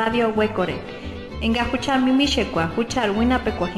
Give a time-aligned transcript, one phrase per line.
[0.00, 0.74] Radio Huecore.
[1.40, 3.68] Enga huchar mimishekwa, huchar winapekwa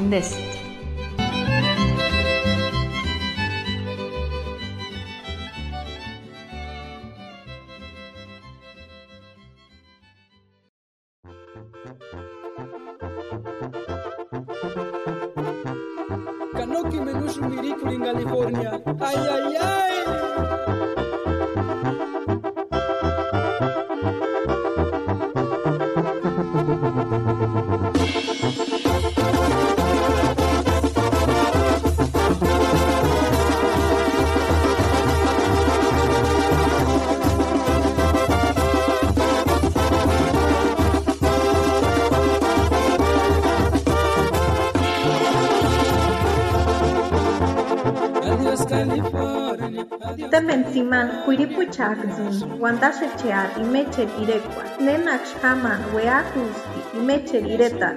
[50.93, 57.95] Temen siman kuiripuchakzin, wandashechear imecher irekwa, nenax hama weakusti imecher ireta,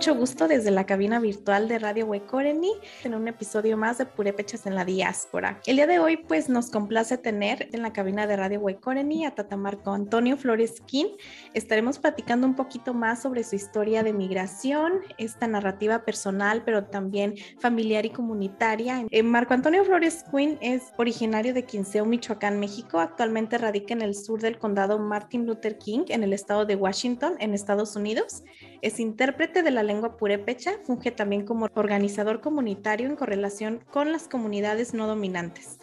[0.00, 2.72] mucho gusto desde la cabina virtual de Radio Huecoreni
[3.04, 5.60] en un episodio más de Purépechas en la Diáspora.
[5.66, 9.34] El día de hoy pues nos complace tener en la cabina de Radio Huecoreni a
[9.34, 11.08] Tatamarco Antonio Flores Quín.
[11.52, 17.34] Estaremos platicando un poquito más sobre su historia de migración, esta narrativa personal pero también
[17.58, 19.04] familiar y comunitaria.
[19.10, 23.00] Eh, Marco Antonio Flores Quinn es originario de Quinceo, Michoacán, México.
[23.00, 27.34] Actualmente radica en el sur del condado Martin Luther King en el estado de Washington,
[27.38, 28.44] en Estados Unidos.
[28.82, 34.26] Es intérprete de la lengua purépecha, funge también como organizador comunitario en correlación con las
[34.26, 35.78] comunidades no dominantes.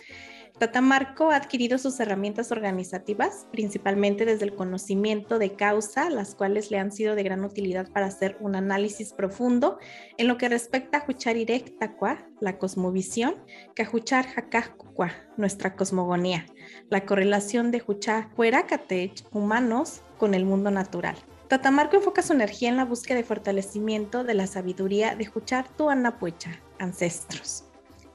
[0.57, 6.79] Tatamarco ha adquirido sus herramientas organizativas, principalmente desde el conocimiento de causa, las cuales le
[6.79, 9.77] han sido de gran utilidad para hacer un análisis profundo
[10.17, 13.35] en lo que respecta a Juchar Irectacua, la cosmovisión,
[13.75, 14.25] que Juchar
[15.37, 16.47] nuestra cosmogonía,
[16.89, 21.17] la correlación de Juchar Hueracatech, humanos, con el mundo natural.
[21.47, 26.61] Tatamarco enfoca su energía en la búsqueda de fortalecimiento de la sabiduría de Juchar Tuanapuecha,
[26.77, 27.63] ancestros.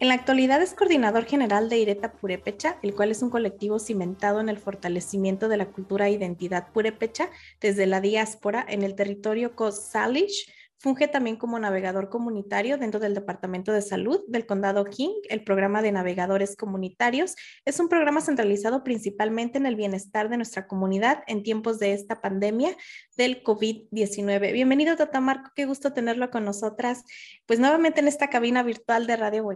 [0.00, 4.40] En la actualidad es coordinador general de Ireta Purépecha, el cual es un colectivo cimentado
[4.40, 9.56] en el fortalecimiento de la cultura e identidad purépecha desde la diáspora en el territorio
[9.56, 10.52] Coast-Salish.
[10.82, 15.12] Funge también como navegador comunitario dentro del Departamento de Salud del Condado King.
[15.28, 20.66] El programa de navegadores comunitarios es un programa centralizado principalmente en el bienestar de nuestra
[20.66, 22.76] comunidad en tiempos de esta pandemia
[23.16, 24.52] del COVID-19.
[24.52, 27.04] Bienvenido, Tata Marco, qué gusto tenerlo con nosotras,
[27.46, 29.48] pues nuevamente en esta cabina virtual de Radio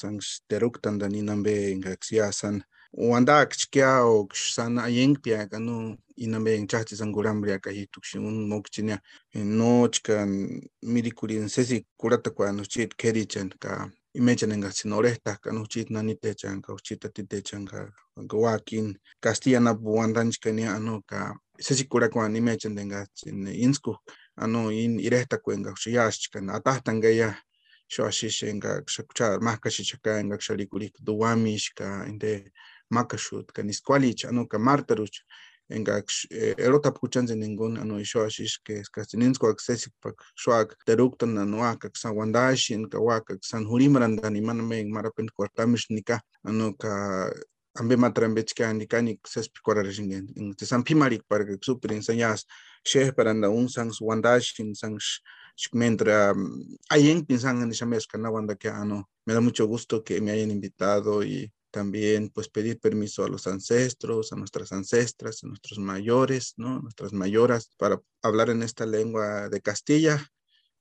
[2.93, 8.17] wandak chkia ok sana yeng pia kanu iname yeng chachi sanguram ria ka hituk shi
[8.17, 8.99] un mok chinya
[9.33, 15.35] no chkan mirikuri sesi kurata kwa no chit keri chen ka imagine nga sinore ta
[15.35, 20.31] kanu chit nani te chan ka chit ta te chan ka gwakin kastiana buandan
[20.67, 23.95] ano ka sesi kurata kwa imagine denga chin insku
[24.37, 27.35] ano in irehta kwenga shi yash chkan atahtanga ya
[27.87, 32.51] shwa shishenga kshakuchar mahkashi chakanga kshalikulik duwamishka inde
[32.89, 35.17] makashut niskualich anu ka martaruch
[35.69, 36.03] enka
[36.57, 43.65] erotapkuchanse ningun anu xoaxixke skasininskua sesikpak xoak teruktan anu akak san wandaxin ka wakak san
[43.65, 46.91] hurimrandan imanmen marapen kuartamixnika anu ka
[47.79, 52.45] ambe matrambechka nikani sespikuararixingen in san pimarik para que super enseñas
[52.83, 54.97] sheh paranda un sang wandashin sang
[55.73, 56.33] mentra
[56.89, 60.51] ayen pinsan en chamesca na wanda que ano me da mucho gusto que me hayan
[60.51, 66.53] invitado y también pues pedir permiso a los ancestros, a nuestras ancestras, a nuestros mayores,
[66.57, 66.79] ¿no?
[66.81, 70.25] Nuestras mayoras para hablar en esta lengua de Castilla.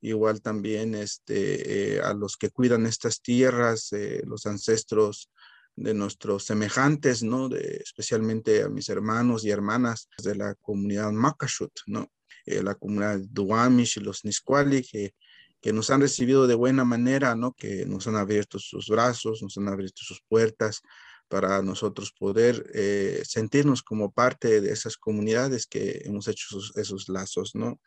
[0.01, 5.29] Igual también este, eh, a los que cuidan estas tierras, eh, los ancestros
[5.75, 7.49] de nuestros semejantes, ¿no?
[7.55, 12.11] Especialmente a mis hermanos y hermanas de la comunidad Makashut, ¿no?
[12.45, 15.13] Eh, la comunidad Duamish los Nisquali, que,
[15.61, 17.53] que nos han recibido de buena manera, ¿no?
[17.53, 20.81] Que nos han abierto sus brazos, nos han abierto sus puertas
[21.27, 27.53] para nosotros poder eh, sentirnos como parte de esas comunidades que hemos hecho esos, lazos,
[27.53, 27.79] ¿no?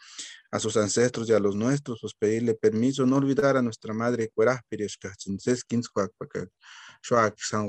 [0.51, 4.31] A sus ancestros y a los nuestros, pues pedirle permiso, no olvidar a nuestra madre
[7.39, 7.69] San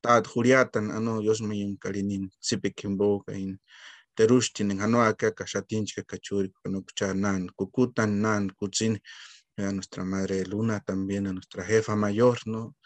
[0.00, 3.60] Tad Juriatan, Ano, Yosmayun Karinin, Sipikimbo, Kain,
[4.14, 9.00] Terushtin, Ano Aka, Kashatinchka, Kachuri, Kanukuchar, Nan, Kukutan, Nan, Kutsin,
[9.56, 12.76] a nuestra madre Luna también, a nuestra jefa mayor, ¿no?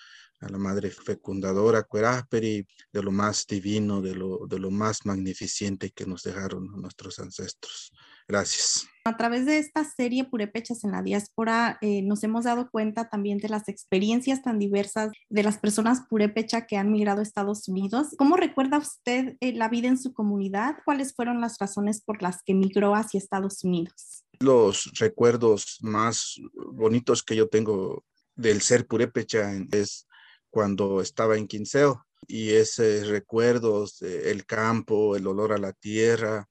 [0.41, 5.91] a la madre fecundadora Cuerásperi, de lo más divino, de lo, de lo más magnificente
[5.91, 7.93] que nos dejaron nuestros ancestros.
[8.27, 8.89] Gracias.
[9.07, 13.37] A través de esta serie Purépechas en la diáspora, eh, nos hemos dado cuenta también
[13.37, 18.15] de las experiencias tan diversas de las personas purépecha que han migrado a Estados Unidos.
[18.17, 20.77] ¿Cómo recuerda usted eh, la vida en su comunidad?
[20.87, 24.25] ¿Cuáles fueron las razones por las que migró hacia Estados Unidos?
[24.41, 26.41] Los recuerdos más
[26.73, 28.05] bonitos que yo tengo
[28.37, 30.09] del ser purépecha es
[30.49, 36.49] cuando estaba en Quinceo y esos recuerdos, el campo, el olor a la tierra,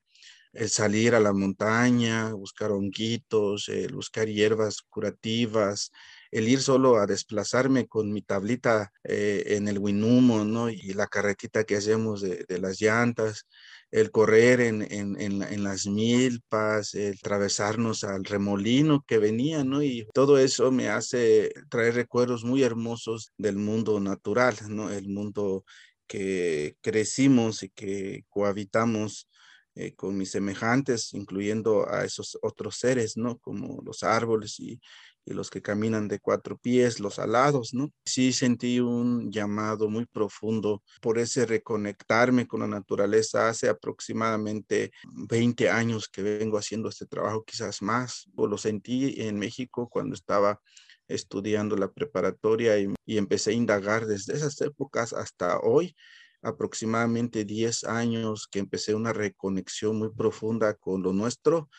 [0.54, 5.92] el salir a la montaña, buscar honguitos, el buscar hierbas curativas,
[6.32, 10.70] el ir solo a desplazarme con mi tablita eh, en el Winumo, ¿no?
[10.70, 13.46] Y la carretita que hacemos de, de las llantas,
[13.92, 19.84] el correr en, en, en, las milpas, el atravesarnos al remolino que venía, ¿no?
[19.84, 24.90] Y todo eso me hace traer recuerdos muy hermosos del mundo natural, ¿no?
[24.92, 25.64] El mundo
[26.08, 29.28] que crecimos y que cohabitamos
[29.76, 33.40] eh, con mis semejantes, incluyendo a esos otros seres, ¿no?
[33.40, 34.80] Como los árboles y,
[35.26, 37.94] los que caminan de cuatro pies, los alados, ¿no?
[38.04, 44.92] Sí sentí un llamado muy profundo por ese reconectarme con la naturaleza hace aproximadamente
[45.30, 48.28] 20 años que vengo haciendo este trabajo, quizás más.
[48.36, 50.60] Lo sentí en México cuando estaba
[51.08, 55.96] estudiando la preparatoria y empecé a indagar desde esas épocas hasta hoy
[56.44, 61.70] aproximadamente 10 años que empecé una reconexión muy profunda con lo nuestro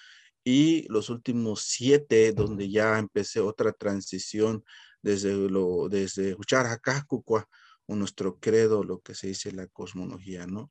[0.42, 4.64] y los últimos siete donde ya empecé otra transición
[5.02, 6.36] desde lo desde
[7.86, 10.70] o nuestro credo, lo que se dice la cosmología, ¿no?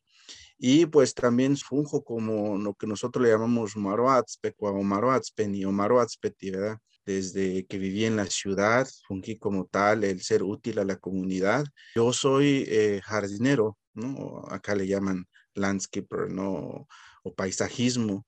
[0.57, 6.51] Y pues también funjo como lo que nosotros le llamamos Maroatzpecua o Maroatzpeni o Maroatzpeti,
[6.51, 6.77] ¿verdad?
[7.05, 11.65] Desde que viví en la ciudad, fungí como tal el ser útil a la comunidad.
[11.95, 14.45] Yo soy eh, jardinero, ¿no?
[14.49, 15.25] Acá le llaman
[15.55, 16.87] landscaper, ¿no?
[17.23, 18.25] O paisajismo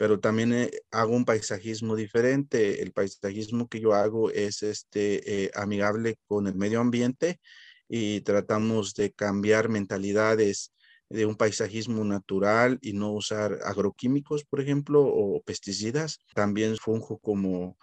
[0.00, 2.80] pero también eh, hago un paisajismo diferente.
[2.80, 7.38] El paisajismo que yo hago es este, eh, amigable con el medio ambiente
[7.86, 10.72] y tratamos de cambiar mentalidades
[11.10, 16.20] de un paisajismo natural y no usar agroquímicos, por ejemplo, o pesticidas.
[16.34, 17.76] También funjo como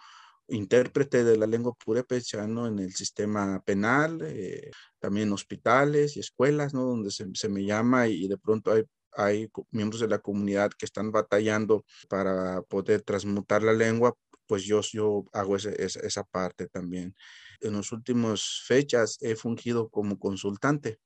[0.48, 2.66] intérprete de la lengua purépecha ¿no?
[2.66, 6.84] en el sistema penal, eh, también hospitales y escuelas, ¿no?
[6.84, 8.84] donde se, se, me llama y de pronto hay
[9.18, 14.14] hay miembros de la comunidad que están batallando para poder transmutar la lengua,
[14.46, 17.14] pues yo, yo hago esa parte también.
[17.60, 21.00] En las últimas fechas he fungido como consultante.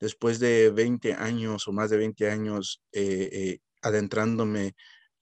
[0.00, 4.74] Después de 20 años o más de 20 años eh, eh, adentrándome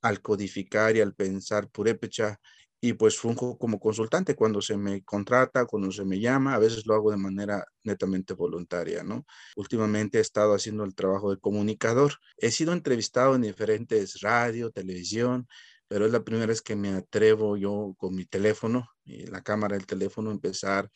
[0.02, 2.40] al codificar y al pensar purépecha,
[2.85, 6.85] y pues funjo como consultante cuando se me contrata, cuando se me llama, a veces
[6.85, 9.25] lo hago de manera netamente voluntaria, ¿no?
[9.57, 12.12] Últimamente he estado haciendo el trabajo de comunicador.
[12.37, 15.49] He sido entrevistado en diferentes radio, televisión,
[15.88, 19.79] pero es la primera vez que me atrevo yo con mi teléfono y la cámara
[19.79, 20.91] del teléfono empezar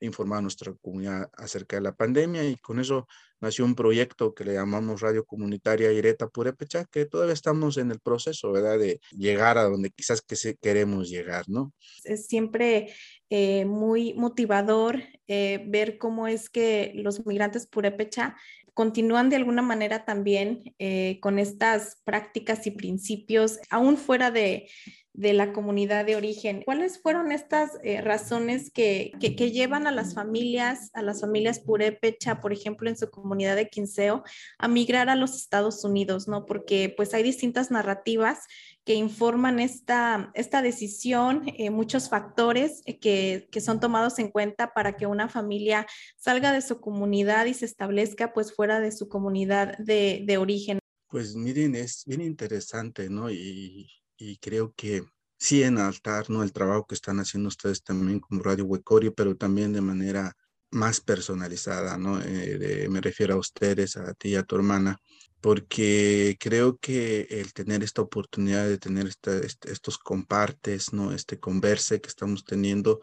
[0.00, 3.06] a informar a nuestra comunidad acerca de la pandemia y con eso
[3.40, 8.00] nació un proyecto que le llamamos Radio Comunitaria Ireta Purepecha, que todavía estamos en el
[8.00, 8.78] proceso, ¿verdad?
[8.78, 11.72] De llegar a donde quizás que queremos llegar, ¿no?
[12.04, 12.92] Es siempre
[13.30, 18.36] eh, muy motivador eh, ver cómo es que los migrantes purépecha
[18.78, 24.68] continúan de alguna manera también eh, con estas prácticas y principios, aún fuera de,
[25.14, 26.62] de la comunidad de origen.
[26.64, 31.58] ¿Cuáles fueron estas eh, razones que, que, que, llevan a las familias, a las familias
[31.58, 34.22] purépecha, por ejemplo, en su comunidad de Quinceo,
[34.58, 36.46] a migrar a los Estados Unidos, ¿no?
[36.46, 38.46] Porque pues hay distintas narrativas
[38.88, 44.72] que informan esta, esta decisión, eh, muchos factores eh, que, que, son tomados en cuenta
[44.72, 49.08] para que una familia salga de su comunidad y se establezca pues fuera de su
[49.08, 50.78] comunidad de, de origen.
[51.06, 53.30] Pues miren, es bien interesante, ¿no?
[53.30, 55.04] Y y creo que
[55.38, 56.42] sí en altar, ¿no?
[56.42, 60.36] El trabajo que están haciendo ustedes también como Radio Huecori, pero también de manera
[60.70, 62.20] más personalizada, ¿no?
[62.20, 64.98] Eh, me refiero a ustedes, a ti y a tu hermana,
[65.40, 71.12] porque creo que el tener esta oportunidad de tener este, estos compartes, ¿no?
[71.12, 73.00] Este converse que estamos teniendo,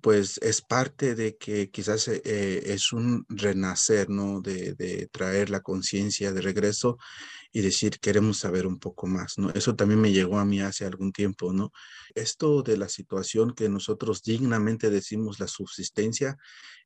[0.00, 2.20] pues es parte de que quizás eh,
[2.72, 4.40] es un renacer, ¿no?
[4.40, 6.98] De, de traer la conciencia de regreso
[7.50, 9.50] y decir, queremos saber un poco más, ¿no?
[9.50, 11.72] Eso también me llegó a mí hace algún tiempo, ¿no?
[12.14, 16.36] Esto de la situación que nosotros dignamente decimos la subsistencia,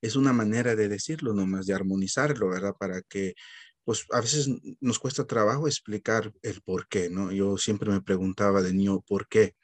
[0.00, 2.74] es una manera de decirlo, nomás de armonizarlo, ¿verdad?
[2.78, 3.34] Para que
[3.84, 4.48] pues a veces
[4.80, 7.32] nos cuesta trabajo explicar el por qué, ¿no?
[7.32, 9.54] Yo siempre me preguntaba de niño, ¿por qué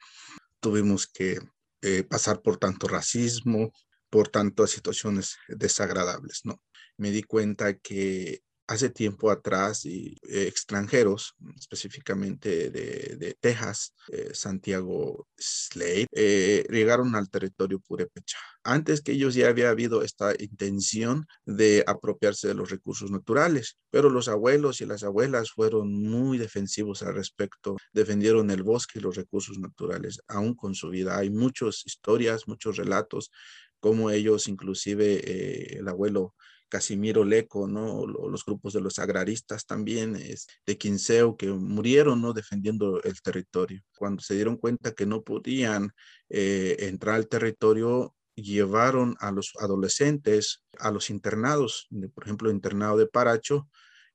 [0.59, 1.39] tuvimos que
[1.81, 3.71] eh, pasar por tanto racismo,
[4.09, 6.61] por tantas situaciones desagradables, ¿no?
[6.97, 15.27] Me di cuenta que hace tiempo atrás y eh, extranjeros, específicamente de, Texas, eh, Santiago
[15.35, 18.37] Slade, eh, llegaron al territorio purépecha.
[18.63, 24.11] Antes que ellos ya había habido esta intención de apropiarse de los recursos naturales, pero
[24.11, 29.15] los abuelos y las abuelas fueron muy defensivos al respecto, defendieron el bosque y los
[29.15, 31.17] recursos naturales, aún con su vida.
[31.17, 33.31] Hay muchas historias, muchos relatos,
[33.79, 36.35] como ellos, inclusive el abuelo
[36.69, 38.05] Casimiro Leco, ¿no?
[38.05, 42.33] Los grupos de los agraristas también, es, de Quinceo, que murieron, ¿no?
[42.33, 43.81] Defendiendo el territorio.
[43.97, 45.91] Cuando se dieron cuenta que no podían
[46.29, 52.97] eh, entrar al territorio, llevaron a los adolescentes a los internados, por ejemplo, el internado
[52.97, 53.67] de Paracho,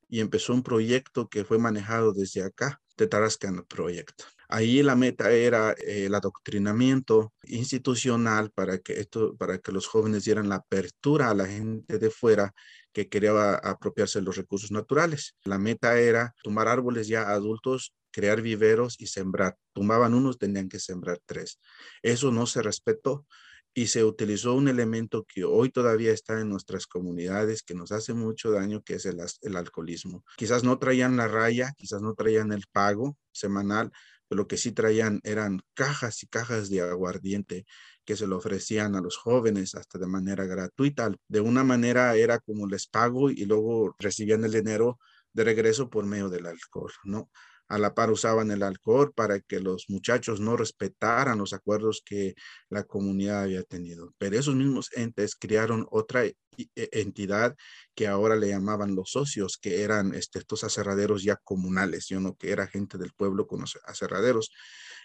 [0.08, 4.23] y empezó un proyecto que fue manejado desde acá, de Tarascan Project.
[4.49, 10.25] Ahí la meta era eh, el adoctrinamiento institucional para que, esto, para que los jóvenes
[10.25, 12.55] dieran la apertura a la gente de fuera
[12.93, 15.35] que quería apropiarse de los recursos naturales.
[15.45, 19.57] La meta era tomar árboles ya adultos, crear viveros y sembrar.
[19.73, 21.59] Tumbaban unos, tenían que sembrar tres.
[22.03, 23.27] Eso no se respetó
[23.75, 28.15] y se utilizó un elemento que hoy todavía está en nuestras comunidades, que nos hace
[28.15, 30.25] mucho daño, que es el, el alcoholismo.
[30.37, 33.91] Quizás no traían la raya, quizás no traían el pago semanal,
[34.31, 37.66] lo que sí traían eran cajas y cajas de aguardiente
[38.04, 41.12] que se lo ofrecían a los jóvenes hasta de manera gratuita.
[41.28, 44.99] De una manera era como les pago y luego recibían el dinero
[45.33, 47.31] de regreso por medio del alcohol, ¿no?
[47.69, 52.35] a la par usaban el alcohol para que los muchachos no respetaran los acuerdos que
[52.69, 54.12] la comunidad había tenido.
[54.19, 56.37] Pero esos mismos entes crearon otra e,
[56.75, 57.57] entidad
[57.95, 62.35] que ahora le llamaban los socios, que eran este, estos aserraderos ya comunales, yo no
[62.37, 64.51] que era gente del pueblo con los aserraderos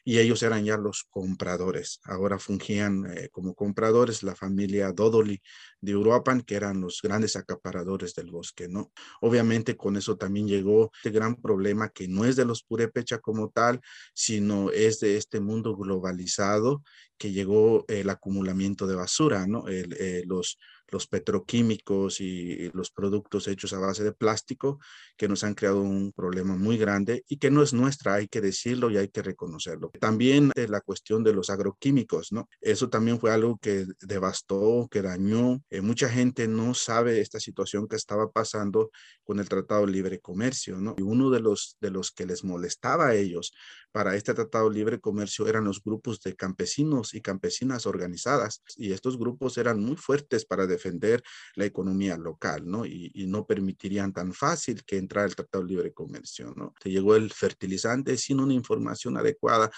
[0.04, 2.00] y ellos eran ya los compradores.
[2.04, 5.42] Ahora fungían eh, como compradores la familia Dodoli
[5.82, 8.92] de Uruapan, que eran los grandes acaparadores del bosque, ¿no?
[9.22, 13.50] Obviamente con eso también llegó este gran problema que no es de los purépecha como
[13.50, 13.82] tal,
[14.14, 16.84] sino es de este mundo globalizado
[17.18, 19.68] que llegó el acumulamiento de basura, ¿no?
[19.68, 20.58] Eh, los
[20.92, 24.80] los petroquímicos y los productos hechos a base de plástico
[25.18, 28.42] que nos han creado un problema muy grande y que no es nuestra, hay que
[28.42, 29.92] decirlo y hay que reconocerlo.
[30.00, 32.48] También la cuestión de los agroquímicos, ¿no?
[32.62, 35.62] Eso también fue algo que devastó, que dañó.
[35.70, 38.92] Eh, mucha gente no sabe esta situación que estaba pasando
[39.24, 40.96] con el Tratado de Libre Comercio, ¿no?
[40.98, 43.54] Y uno de los, de los que les molestaba a ellos
[43.92, 48.92] para este Tratado de Libre Comercio eran los grupos de campesinos y campesinas organizadas y
[48.92, 51.24] estos grupos eran muy fuertes para defender
[51.56, 52.86] la economía local, ¿no?
[52.86, 56.74] Y, no permitirían tan fácil que entrara el Tratado de Libre Comercio, ¿no?
[56.84, 59.70] Llegó el fertilizante sin una información adecuada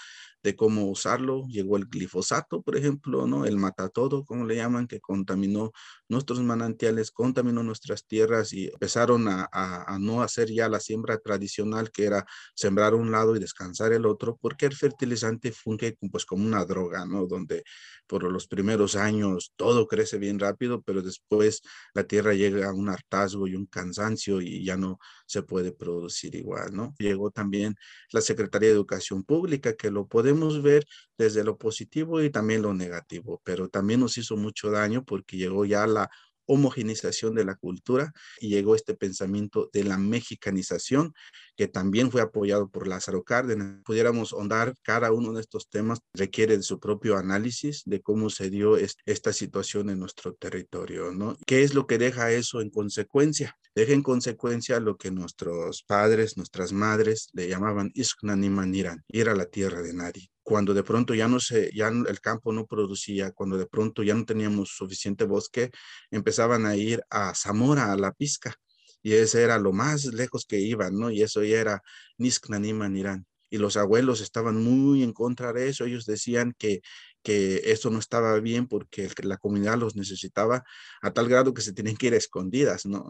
[0.42, 1.44] de cómo usarlo.
[1.48, 3.44] Llegó el glifosato, por ejemplo, ¿no?
[3.44, 5.72] El matatodo, como le llaman, que contaminó
[6.12, 11.90] nuestros manantiales, contaminó nuestras tierras y empezaron a, a, no hacer ya la siembra tradicional,
[11.90, 16.44] que era sembrar un lado y descansar el otro, porque el fertilizante funge pues como
[16.46, 17.26] una droga, ¿no?
[17.26, 17.64] Donde
[18.06, 21.62] por los primeros años todo crece bien rápido, pero después
[21.94, 26.34] la tierra llega a un hartazgo y un cansancio y ya no se puede producir
[26.34, 26.94] igual, ¿no?
[26.98, 27.74] Llegó también
[28.10, 30.84] la Secretaría de Educación Pública, que lo podemos ver
[31.16, 35.64] desde lo positivo y también lo negativo, pero también nos hizo mucho daño porque llegó
[35.64, 36.01] ya la
[36.46, 41.14] homogenización de la cultura y llegó este pensamiento de la mexicanización
[41.56, 43.80] que también fue apoyado por Lázaro Cárdenas.
[43.84, 48.50] Pudiéramos ahondar cada uno de estos temas, requiere de su propio análisis de cómo se
[48.50, 51.36] dio esta situación en nuestro territorio, ¿no?
[51.46, 53.56] ¿Qué es lo que deja eso en consecuencia?
[53.74, 59.46] Deja en consecuencia lo que nuestros padres, nuestras madres le llamaban Isknanimaniran, ir a la
[59.46, 63.56] tierra de nadie cuando de pronto ya no se, ya el campo no producía, cuando
[63.56, 65.70] de pronto ya no teníamos suficiente bosque,
[66.10, 68.54] empezaban a ir a Zamora, a la pizca,
[69.02, 71.10] y ese era lo más lejos que iban, ¿no?
[71.10, 71.82] Y eso ya era
[72.18, 73.26] Nisknaniman Irán.
[73.50, 76.80] Y los abuelos estaban muy en contra de eso, ellos decían que,
[77.22, 80.64] que eso no estaba bien porque la comunidad los necesitaba
[81.02, 83.04] a tal grado que se tenían que ir escondidas, ¿no?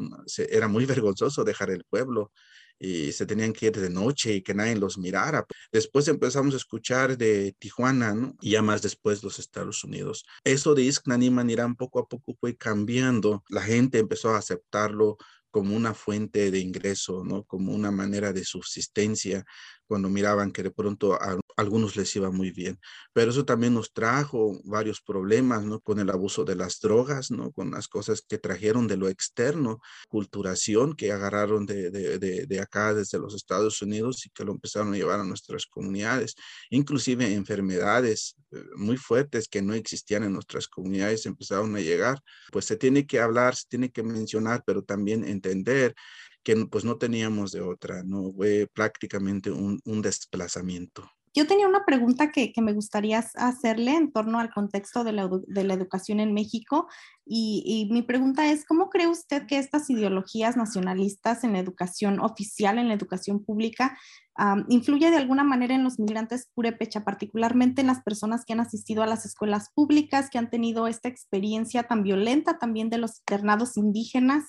[0.51, 2.33] era muy vergonzoso dejar el pueblo
[2.79, 5.47] y se tenían que ir de noche y que nadie los mirara.
[5.71, 8.37] Después empezamos a escuchar de Tijuana, ¿no?
[8.41, 10.25] Y ya más después los Estados Unidos.
[10.45, 13.45] Eso de Isknaniman Irán poco a poco fue cambiando.
[13.49, 15.17] La gente empezó a aceptarlo
[15.53, 17.45] como una fuente de ingreso, ¿no?
[17.45, 19.45] Como una manera de subsistencia,
[19.87, 21.19] cuando miraban que de pronto
[21.57, 22.79] algunos les iba muy bien.
[23.13, 25.81] Pero eso también nos trajo varios problemas, ¿no?
[25.81, 27.53] Con el abuso de las drogas, ¿no?
[27.53, 32.61] Con las cosas que trajeron de lo externo, culturación que agarraron de, de, de, de
[32.61, 36.35] acá desde los Estados Unidos y que lo empezaron a llevar a nuestras comunidades.
[36.71, 42.21] Inclusive enfermedades eh, muy fuertes que no existían en nuestras comunidades empezaron a llegar.
[42.51, 45.95] Pues se tiene que hablar, se tiene que mencionar, pero también entender
[46.43, 48.33] que pues no teníamos de otra, ¿no?
[48.33, 51.09] Fue prácticamente un, un desplazamiento.
[51.35, 55.31] Yo tenía una pregunta que, que, me gustaría hacerle en torno al contexto de la,
[55.47, 56.89] de la educación en México
[57.25, 62.21] y, y, mi pregunta es, ¿cómo cree usted que estas ideologías nacionalistas en la educación
[62.21, 63.97] oficial, en la educación pública,
[64.39, 68.61] um, influye de alguna manera en los migrantes purépecha, particularmente en las personas que han
[68.61, 73.21] asistido a las escuelas públicas, que han tenido esta experiencia tan violenta también de los
[73.21, 74.45] internados indígenas?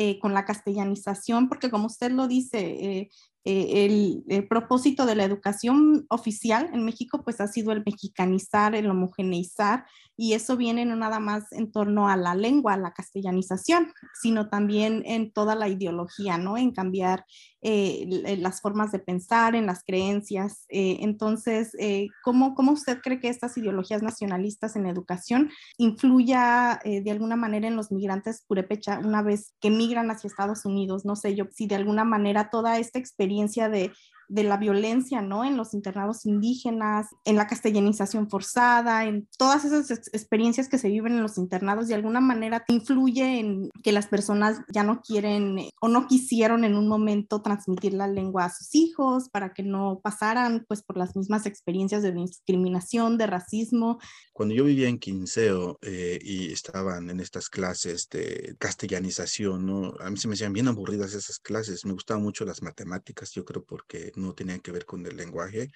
[0.00, 3.08] Eh, con la castellanización, porque como usted lo dice, eh,
[3.50, 8.90] eh, el, propósito de la educación oficial en México pues ha sido el mexicanizar, el
[8.90, 9.86] homogeneizar
[10.18, 13.90] y eso viene no nada más en torno a la lengua, a la castellanización,
[14.20, 16.58] sino también en toda la ideología, ¿no?
[16.58, 17.24] En cambiar
[17.60, 20.64] eh, las formas de pensar, en las creencias.
[20.68, 27.10] Eh, entonces, eh, ¿cómo, ¿cómo, usted cree que estas ideologías nacionalistas en educación influya de
[27.10, 31.04] alguna manera en los migrantes purépecha una vez que migran hacia Estados Unidos?
[31.04, 33.90] No sé yo, si de alguna manera toda esta experiencia de
[34.28, 35.44] de la violencia, ¿no?
[35.44, 40.88] En los internados indígenas, en la castellanización forzada, en todas esas ex experiencias que se
[40.88, 45.58] viven en los internados, de alguna manera influye en que las personas ya no quieren
[45.80, 50.00] o no quisieron en un momento transmitir la lengua a sus hijos para que no
[50.02, 53.98] pasaran pues por las mismas experiencias de discriminación, de racismo.
[54.32, 59.94] Cuando yo vivía en Quinceo eh, y estaban en estas clases de castellanización, ¿no?
[60.00, 63.44] A mí se me hacían bien aburridas esas clases, me gustaban mucho las matemáticas, yo
[63.44, 65.70] creo porque no tenían que ver con el lenguaje,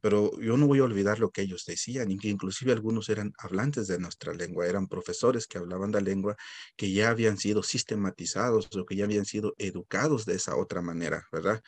[0.00, 3.32] pero yo no voy a olvidar lo que ellos decían, y que inclusive algunos eran
[3.38, 6.36] hablantes de nuestra lengua, eran profesores que hablaban la lengua,
[6.76, 11.26] que ya habían sido sistematizados o que ya habían sido educados de esa otra manera,
[11.32, 11.62] ¿verdad?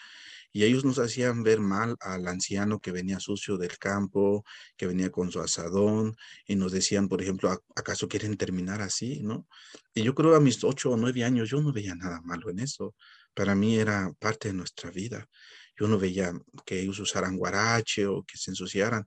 [0.52, 4.44] Y ellos nos hacían ver mal al anciano que venía sucio del campo,
[4.76, 9.20] que venía con su asadón, y nos decían, por ejemplo, ¿acaso quieren terminar así?
[9.22, 9.46] ¿No?
[9.94, 12.60] Y yo creo a mis ocho o nueve años yo no veía nada malo en
[12.60, 12.94] eso.
[13.34, 15.28] Para mí era parte de nuestra vida
[15.78, 16.32] yo no veía
[16.66, 19.04] que ellos usaran guarache o que se ensuciaran,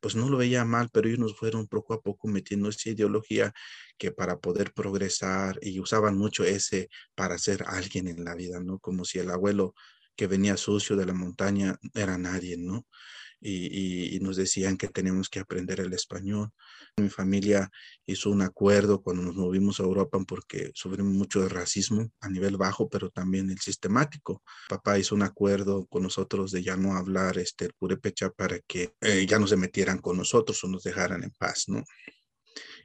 [0.00, 3.52] pues no lo veía mal, pero ellos nos fueron poco a poco metiendo esa ideología
[3.98, 8.78] que para poder progresar y usaban mucho ese para ser alguien en la vida, ¿no?
[8.80, 9.74] Como si el abuelo
[10.16, 12.86] que venía sucio de la montaña era nadie, ¿no?
[13.42, 16.50] Y, y, nos decían que tenemos que aprender el español.
[16.96, 17.70] Mi familia
[18.06, 22.56] hizo un acuerdo cuando nos movimos a Europa porque sufrimos mucho de racismo a nivel
[22.56, 24.42] bajo, pero también el sistemático.
[24.68, 28.94] Papá hizo un acuerdo con nosotros de ya no hablar este, el purépecha para que
[29.00, 31.84] eh, ya no se metieran con nosotros o nos dejaran en paz, ¿no?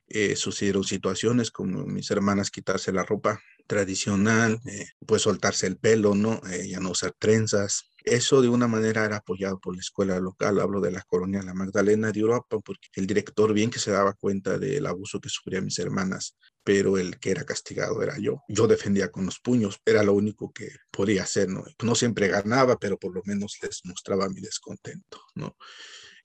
[0.08, 6.16] Eh, sucedieron situaciones como mis hermanas quitarse la ropa tradicional, eh, pues soltarse el pelo,
[6.16, 6.42] ¿no?
[6.50, 10.62] Eh, ya no usar trenzas, eso de una manera era apoyado por la escuela local,
[10.62, 14.14] hablo de la colonia La Magdalena de Europa, porque el director bien que se daba
[14.14, 18.44] cuenta del abuso que sufrían mis hermanas, pero el que era castigado era yo.
[18.48, 21.66] Yo defendía con los puños, era lo único que podía hacer, ¿no?
[21.84, 25.58] No siempre ganaba, pero por lo menos les mostraba mi descontento, ¿no?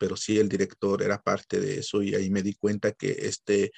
[0.02, 3.70] Pero sí el director era parte de eso y ahí me di cuenta que este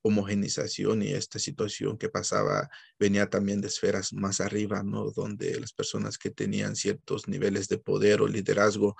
[0.00, 5.10] homogenización y esta situación que pasaba venía también de esferas más arriba, ¿no?
[5.10, 8.94] Donde las personas que tenían ciertos niveles de poder o liderazgo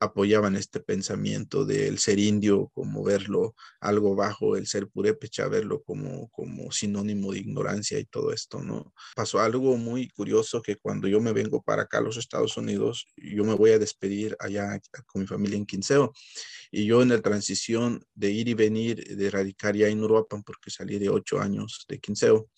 [0.00, 6.28] apoyaban este pensamiento del ser indio como verlo algo bajo, el ser purépecha, verlo como,
[6.28, 8.92] como sinónimo de ignorancia y todo esto, ¿no?
[9.14, 13.06] Pasó algo muy curioso que cuando yo me vengo para acá a los Estados Unidos,
[13.16, 16.12] yo me voy a despedir allá con mi familia en Quinceo
[16.70, 20.70] y yo en la transición de ir y venir, de radicar ya en Uruapan, porque
[20.70, 22.48] salí de ocho años de Quinceo,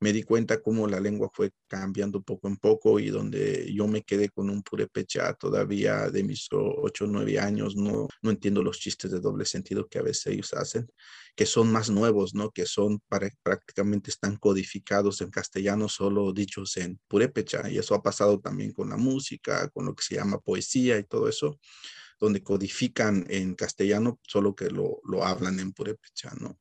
[0.00, 4.02] me di cuenta cómo la lengua fue cambiando poco en poco y donde yo me
[4.02, 8.78] quedé con un purépecha todavía de mis ocho o nueve años, no, no entiendo los
[8.78, 10.86] chistes de doble sentido que a veces ellos hacen,
[11.34, 12.50] que son más nuevos, ¿no?
[12.50, 17.68] Que son para, prácticamente están codificados en castellano, solo dichos en purépecha.
[17.70, 21.04] Y eso ha pasado también con la música, con lo que se llama poesía y
[21.04, 21.58] todo eso
[22.18, 26.58] donde codifican en castellano, solo que lo, lo hablan en purépecha, ¿no?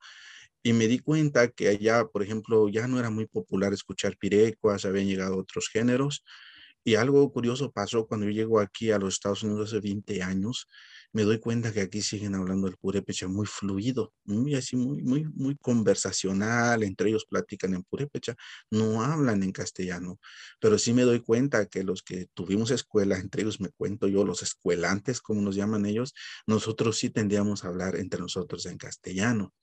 [0.64, 4.86] Y me di cuenta que allá, por ejemplo, ya no era muy popular escuchar pirecuas,
[4.86, 6.24] habían llegado otros géneros.
[6.84, 10.68] Y algo curioso pasó cuando yo llego aquí a los Estados Unidos hace 20 años
[11.16, 15.24] me doy cuenta que aquí siguen hablando el purépecha muy fluido, muy así, muy, muy,
[15.24, 18.36] muy conversacional, entre ellos platican en purépecha,
[18.70, 20.20] no hablan en castellano,
[20.60, 24.26] pero sí me doy cuenta que los que tuvimos escuela, entre ellos me cuento yo,
[24.26, 26.14] los escuelantes, como nos llaman ellos,
[26.48, 29.54] nosotros sí tendríamos a hablar entre nosotros en castellano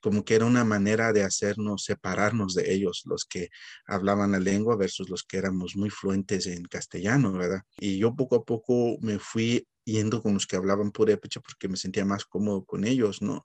[0.00, 3.48] como que era una manera de hacernos separarnos de ellos, los que
[3.84, 7.62] hablaban la lengua versus los que éramos muy fluentes en castellano, ¿verdad?
[7.80, 11.76] Y yo poco a poco me fui yendo con los que hablaban purépecha porque me
[11.76, 13.44] sentía más cómodo con ellos, ¿no?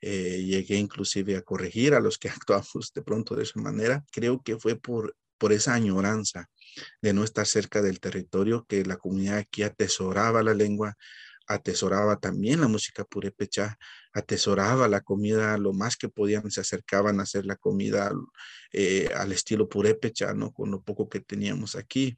[0.00, 4.04] Eh, llegué inclusive a corregir a los que actuamos de pronto de esa manera.
[4.10, 6.48] Creo que fue por, por esa añoranza
[7.00, 10.96] de no estar cerca del territorio que la comunidad aquí atesoraba la lengua,
[11.46, 13.78] atesoraba también la música purépecha,
[14.12, 18.12] atesoraba la comida lo más que podían, se acercaban a hacer la comida
[18.72, 20.52] eh, al estilo purépecha, ¿no?
[20.52, 22.16] Con lo poco que teníamos aquí.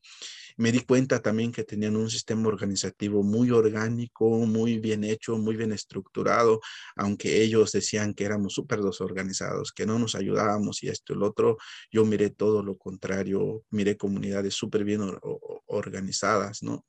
[0.56, 5.56] Me di cuenta también que tenían un sistema organizativo muy orgánico, muy bien hecho, muy
[5.56, 6.60] bien estructurado,
[6.96, 11.26] aunque ellos decían que éramos súper desorganizados, que no nos ayudábamos y esto y lo
[11.26, 11.58] otro.
[11.90, 15.02] Yo miré todo lo contrario, miré comunidades súper bien
[15.66, 16.85] organizadas, ¿no?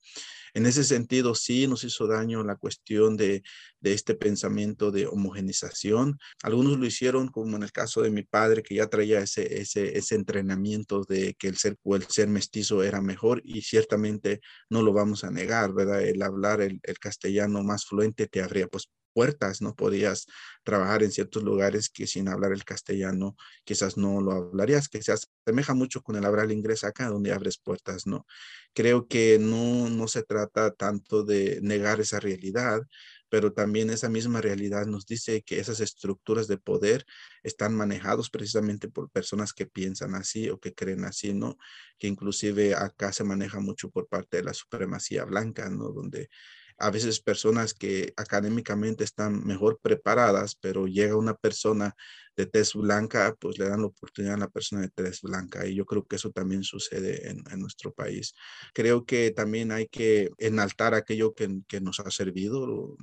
[0.54, 3.44] En ese sentido, sí nos hizo daño la cuestión de,
[3.80, 6.18] de este pensamiento de homogenización.
[6.42, 9.98] Algunos lo hicieron, como en el caso de mi padre, que ya traía ese, ese,
[9.98, 14.94] ese entrenamiento de que el ser, el ser mestizo era mejor y ciertamente no lo
[14.94, 16.02] vamos a negar, ¿verdad?
[16.02, 20.28] El hablar el, el castellano más fluente te abría pues puertas, no podías
[20.64, 25.12] trabajar en ciertos lugares que sin hablar el castellano quizás no lo hablarías, que se
[25.12, 28.28] asemeja mucho con el hablar inglés acá, donde abres puertas, ¿no?
[28.76, 32.84] Creo que no, no se trata tanto de negar esa realidad,
[33.28, 37.04] pero también esa misma realidad nos dice que esas estructuras de poder
[37.42, 41.58] están manejados precisamente por personas que piensan así o que creen así, ¿no?
[41.98, 45.90] Que inclusive acá se maneja mucho por parte de la supremacía blanca, ¿no?
[45.90, 46.30] Donde
[46.78, 51.96] a veces personas que académicamente están mejor preparadas, pero llega una persona
[52.36, 55.66] de tez blanca, pues le dan la oportunidad a la persona de tez blanca.
[55.66, 58.36] Y yo creo que eso también sucede en, nuestro país.
[58.74, 61.50] Creo que también hay que enaltar aquello que,
[61.82, 62.96] nos ha servido.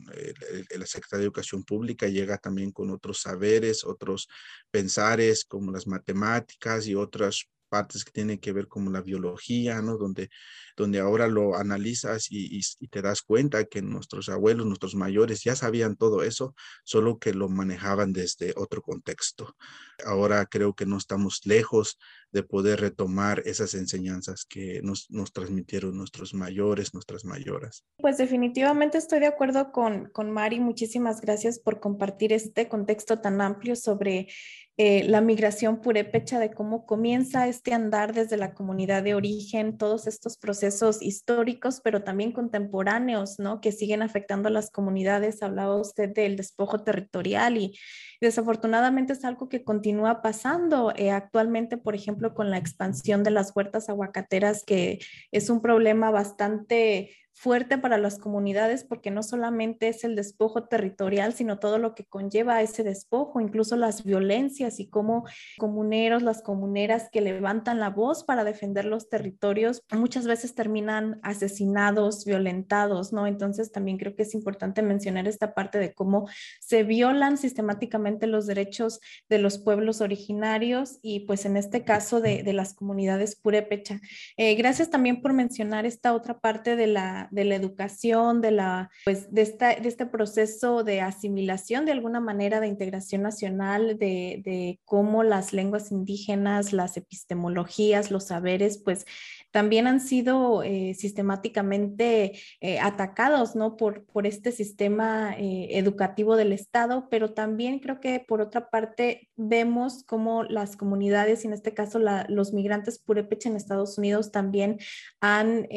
[0.71, 4.29] El, Secretaría de Educación Pública llega también con otros saberes, otros
[4.71, 9.97] pensares como las matemáticas y otras partes que tienen que ver como la biología, ¿no?
[9.97, 10.31] Donde,
[10.77, 12.61] donde ahora lo analizas y,
[12.91, 17.49] te das cuenta que nuestros abuelos, nuestros mayores ya sabían todo eso, solo que lo
[17.49, 19.57] manejaban desde otro contexto.
[20.05, 21.99] Ahora creo que no estamos lejos
[22.31, 27.85] de poder retomar esas enseñanzas que nos, nos transmitieron nuestros mayores, nuestras mayoras.
[27.99, 30.61] Pues definitivamente estoy de acuerdo con, con Mari.
[30.61, 34.29] Muchísimas gracias por compartir este contexto tan amplio sobre
[34.77, 40.09] eh, la migración purépecha, de cómo comienza este andar desde la comunidad de origen, todos
[40.09, 40.64] estos procesos
[41.01, 43.61] históricos, pero también contemporáneos, ¿no?
[43.61, 45.43] Que siguen afectando a las comunidades.
[45.43, 47.79] Hablaba usted del despojo territorial y
[48.21, 53.55] desafortunadamente es algo que continúa pasando eh, actualmente, por ejemplo, con la expansión de las
[53.55, 55.01] huertas aguacateras, que
[55.33, 61.35] es un problema bastante fuerte para las comunidades porque no solamente es el despojo territorial,
[61.35, 65.25] sino todo lo que conlleva ese despojo, incluso las violencias y cómo
[65.59, 72.25] comuneros, las comuneras que levantan la voz para defender los territorios, muchas veces terminan asesinados,
[72.25, 73.27] violentados, ¿no?
[73.27, 76.29] Entonces también creo que es importante mencionar esta parte de cómo
[76.61, 82.45] se violan sistemáticamente los derechos de los pueblos originarios y pues en este caso de,
[82.45, 84.01] de las comunidades purépecha.
[84.37, 88.91] Eh, gracias también por mencionar esta otra parte de la de la educación, de, la,
[89.05, 94.43] pues, de, esta, de este proceso de asimilación de alguna manera de integración nacional, de,
[94.45, 99.07] de cómo las lenguas indígenas, las epistemologías, los saberes, pues
[99.55, 103.77] también han sido eh, sistemáticamente eh, atacados ¿no?
[103.77, 109.29] por, por este sistema eh, educativo del Estado, pero también creo que por otra parte
[109.37, 114.79] vemos cómo las comunidades, y en este caso los migrantes purépecha en Estados Unidos, también
[115.21, 115.69] han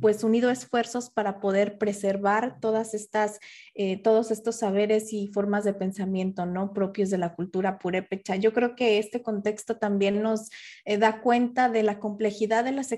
[0.00, 3.38] pues unido esfuerzos para poder preservar todas estas,
[4.02, 6.72] todos estos saberes y formas de pensamiento ¿no?
[6.72, 8.36] propios de la cultura purépecha.
[8.36, 10.50] Yo creo que este contexto también nos
[10.84, 12.92] da cuenta de la complejidad de las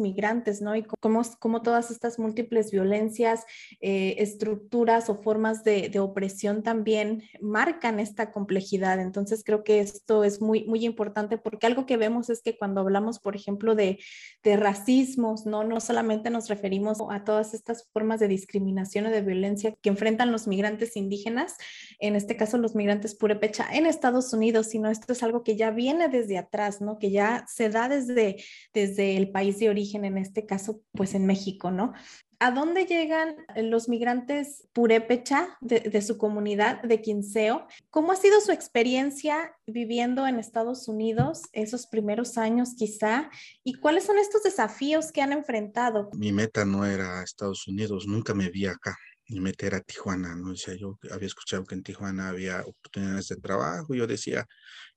[0.00, 0.76] migrantes, ¿no?
[0.76, 3.44] Y cómo, cómo todas estas múltiples violencias,
[3.80, 9.00] eh, estructuras o formas de, opresión también marcan esta complejidad.
[9.00, 12.80] Entonces creo que esto es muy, muy importante porque algo que vemos es que cuando
[12.80, 13.98] hablamos, por ejemplo, de,
[14.44, 15.64] de racismos, ¿no?
[15.64, 20.30] No solamente nos referimos a todas estas formas de discriminación o de violencia que enfrentan
[20.30, 21.56] los migrantes indígenas,
[21.98, 25.70] en este caso los migrantes purépecha en Estados Unidos, sino esto es algo que ya
[25.70, 26.98] viene desde atrás, ¿no?
[26.98, 31.26] Que ya se da desde, desde el país de origen, en este caso, pues en
[31.26, 31.92] México, ¿no?
[32.40, 37.66] ¿A dónde llegan los migrantes purépecha de, de, su comunidad de Quinceo?
[37.90, 43.28] ¿Cómo ha sido su experiencia viviendo en Estados Unidos esos primeros años quizá?
[43.64, 46.10] ¿Y cuáles son estos desafíos que han enfrentado?
[46.12, 48.96] Mi meta no era Estados Unidos, nunca me vi acá
[49.28, 50.56] y meter a Tijuana, ¿no?
[50.56, 54.46] Sea, yo había escuchado que en Tijuana había oportunidades de trabajo, yo decía,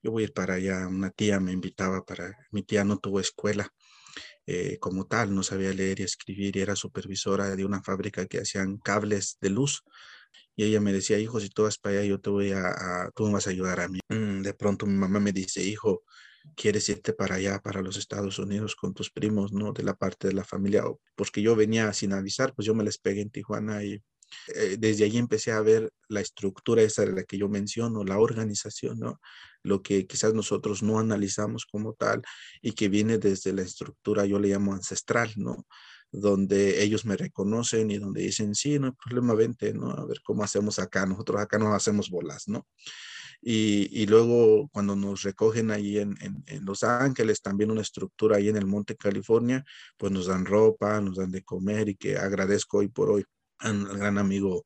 [0.02, 3.20] yo voy a ir para allá, una tía me invitaba para, mi tía no tuvo
[3.20, 3.70] escuela
[4.48, 8.40] eh, como tal, no sabía leer y escribir y era supervisora de una fábrica que
[8.40, 9.84] hacían cables de luz.
[10.56, 13.26] Y ella me decía, hijo, si tú vas para allá, yo te voy a, tú
[13.28, 14.00] me vas a ayudar a mí.
[14.10, 16.04] Mm, de pronto mi mamá me dice, hijo,
[16.56, 19.74] quieres irte para allá, para los Estados Unidos con tus primos, ¿no?
[19.74, 20.84] De la parte de la familia,
[21.16, 24.02] porque yo venía sin avisar, pues yo me les pegué en Tijuana y
[24.56, 28.20] eh, desde ahí empecé a ver la estructura esa de la que yo menciono, la
[28.20, 29.20] organización, ¿no?
[29.64, 32.22] Lo que quizás nosotros no analizamos como tal
[32.62, 35.66] y que viene desde la estructura, yo le llamo ancestral, ¿no?
[36.12, 39.92] Donde ellos me reconocen y donde dicen, sí, no hay problema, vente, ¿no?
[39.92, 42.68] A ver cómo hacemos acá, nosotros acá no hacemos bolas, ¿no?
[43.44, 48.38] Y, y, luego cuando nos recogen ahí en, en, en, Los Ángeles, también una estructura
[48.38, 49.66] ahí en el Monte California,
[49.98, 53.26] pues nos dan ropa, nos dan de comer y que agradezco hoy por hoy
[53.62, 54.66] al gran amigo,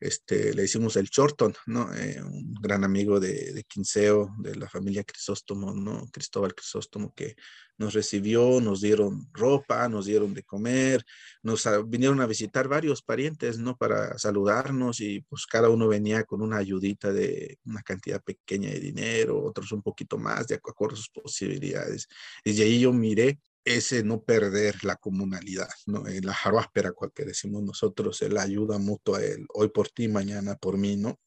[0.00, 1.94] este, le hicimos el Chorton, ¿no?
[1.94, 6.06] Eh, un gran amigo de, de, Quinceo, de la familia Crisóstomo, ¿no?
[6.12, 7.36] Cristóbal Crisóstomo, que
[7.78, 11.04] nos recibió, nos dieron ropa, nos dieron de comer,
[11.42, 13.76] nos a, vinieron a visitar varios parientes, ¿no?
[13.76, 18.80] Para saludarnos y pues cada uno venía con una ayudita de una cantidad pequeña de
[18.80, 22.08] dinero, otros un poquito más, de acuerdo a sus posibilidades.
[22.44, 26.06] Y ahí yo miré ese no perder la comunalidad, ¿no?
[26.06, 30.56] En la jaruáspera, cual que decimos nosotros, la ayuda mutua, el hoy por ti, mañana
[30.56, 31.18] por mí, ¿no?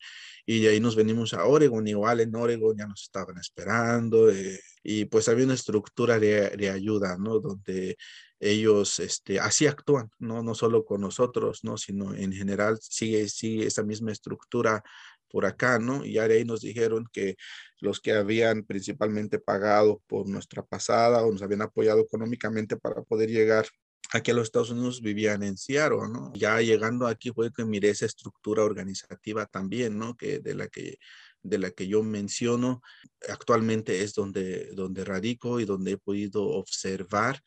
[0.46, 4.60] Y de ahí nos venimos a Oregon, igual en Oregon ya nos estaban esperando, eh,
[4.84, 7.40] y pues había una estructura de, de, ayuda, ¿no?
[7.40, 7.98] Donde
[8.40, 10.44] ellos este, así actúan, ¿no?
[10.44, 11.78] No solo con nosotros, ¿no?
[11.78, 14.84] Sino en general sigue, sigue esa misma estructura
[15.30, 16.06] por acá, ¿no?
[16.06, 17.36] Y ahí nos dijeron que
[17.80, 23.30] los que habían principalmente pagado por nuestra pasada o nos habían apoyado económicamente para poder
[23.30, 23.68] llegar
[24.14, 26.32] aquí a los Estados Unidos vivían en Seattle, ¿no?
[26.34, 30.16] Ya llegando aquí fue que miré esa estructura organizativa también, ¿no?
[30.16, 30.98] Que de la que
[31.44, 32.82] de la que yo menciono
[33.30, 37.42] actualmente es donde donde radico y donde he podido observar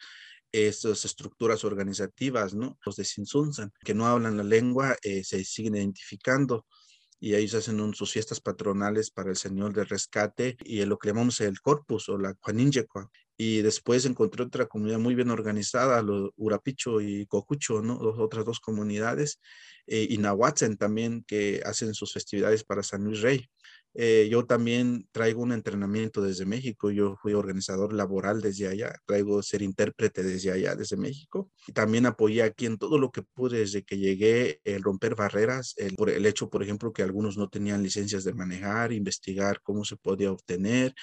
[0.52, 2.78] estas estructuras organizativas, ¿no?
[2.84, 6.66] Los de Sinsunzan, que no hablan la lengua, eh, se siguen identificando
[7.20, 11.40] y ellos hacen sus fiestas patronales para el Señor del Rescate y lo que llamamos
[11.42, 13.10] el Corpus o la Juaninjecua.
[13.36, 17.98] Y después encontré otra comunidad muy bien organizada, los Urapicho y Cocucho, ¿no?
[17.98, 19.40] Otras dos comunidades,
[19.86, 23.48] eh, y Nahuatzen también, que hacen sus festividades para San Luis Rey.
[23.94, 29.42] Eh, yo también traigo un entrenamiento desde México, yo fui organizador laboral desde allá, traigo
[29.42, 31.50] ser intérprete desde allá, desde México.
[31.66, 35.74] Y también apoyé aquí en todo lo que pude desde que llegué, el romper barreras,
[35.96, 39.96] por el hecho, por ejemplo, que algunos no tenían licencias de manejar, investigar cómo se
[39.96, 40.94] podía obtener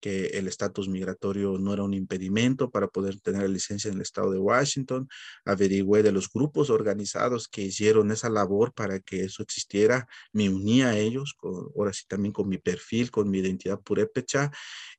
[0.00, 4.30] que el estatus migratorio no era un impedimento para poder tener licencia en el estado
[4.30, 5.08] de Washington.
[5.44, 10.08] Averigüé de los grupos organizados que hicieron esa labor para que eso existiera.
[10.32, 14.50] Me uní a ellos, con, ahora sí también con mi perfil, con mi identidad purépecha.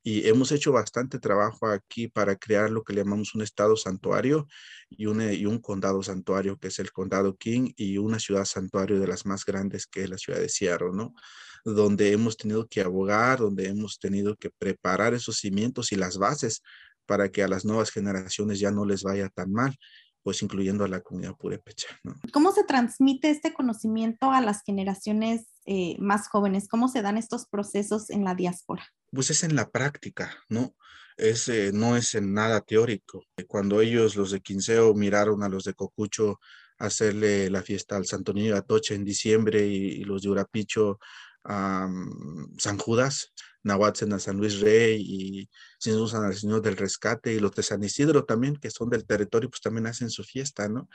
[0.04, 4.48] Y hemos hecho bastante trabajo aquí para crear lo que llamamos un estado santuario
[4.90, 9.00] y un, y un condado santuario, que es el condado King, y una ciudad santuario
[9.00, 11.14] de las más grandes, que es la ciudad de Seattle, ¿no?
[11.65, 16.62] Donde hemos tenido que abogar, donde hemos tenido que preparar esos cimientos y las bases
[17.06, 19.78] para que a las nuevas generaciones ya no les vaya tan mal
[20.24, 21.88] pues incluyendo a la comunidad purépecha.
[22.04, 22.15] ¿no?
[22.32, 26.67] ¿Cómo se transmite este conocimiento a las generaciones eh, más jóvenes?
[26.67, 28.86] ¿Cómo se dan estos procesos en la diáspora?
[29.12, 30.76] Pues es en la práctica, ¿no?
[31.17, 33.24] Es, eh, no es en nada teórico.
[33.47, 36.39] Cuando ellos, los de Quinceo, miraron a los de Cocucho
[36.78, 41.00] hacerle la fiesta al Santo Niño de Atocha en diciembre y, y los de Urapicho
[41.46, 45.50] um, San Judas, Nahuatzen a San Luis Rey y
[45.80, 49.06] sin usan al Señor del Rescate y los de San Isidro también, que son del
[49.06, 50.90] territorio, pues también hacen su fiesta, ¿no?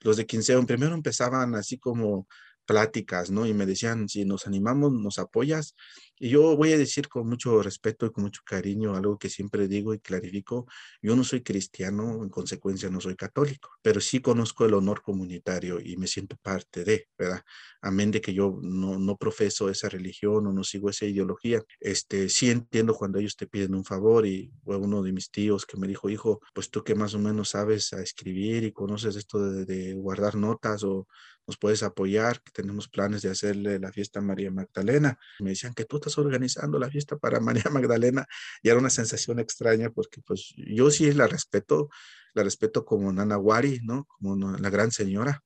[0.00, 2.26] Los de Quinceo primero empezaban así como
[2.68, 3.46] pláticas, ¿no?
[3.46, 5.74] Y me decían, si nos animamos, nos apoyas.
[6.18, 9.68] Y yo voy a decir con mucho respeto y con mucho cariño algo que siempre
[9.68, 10.66] digo y clarifico,
[11.00, 15.80] yo no soy cristiano, en consecuencia no soy católico, pero sí conozco el honor comunitario
[15.80, 17.42] y me siento parte de, ¿verdad?
[17.80, 22.28] Amén de que yo no, no profeso esa religión o no sigo esa ideología, este,
[22.28, 25.78] sí entiendo cuando ellos te piden un favor y fue uno de mis tíos que
[25.78, 29.38] me dijo, hijo, pues tú que más o menos sabes a escribir y conoces esto
[29.38, 31.06] de, de guardar notas o
[31.48, 35.18] nos puedes apoyar, que tenemos planes de hacerle la fiesta a María Magdalena.
[35.40, 38.26] Me decían que tú estás organizando la fiesta para María Magdalena
[38.62, 41.88] y era una sensación extraña porque pues yo sí la respeto,
[42.34, 44.04] la respeto como Nana Wari, ¿no?
[44.04, 45.42] Como la gran señora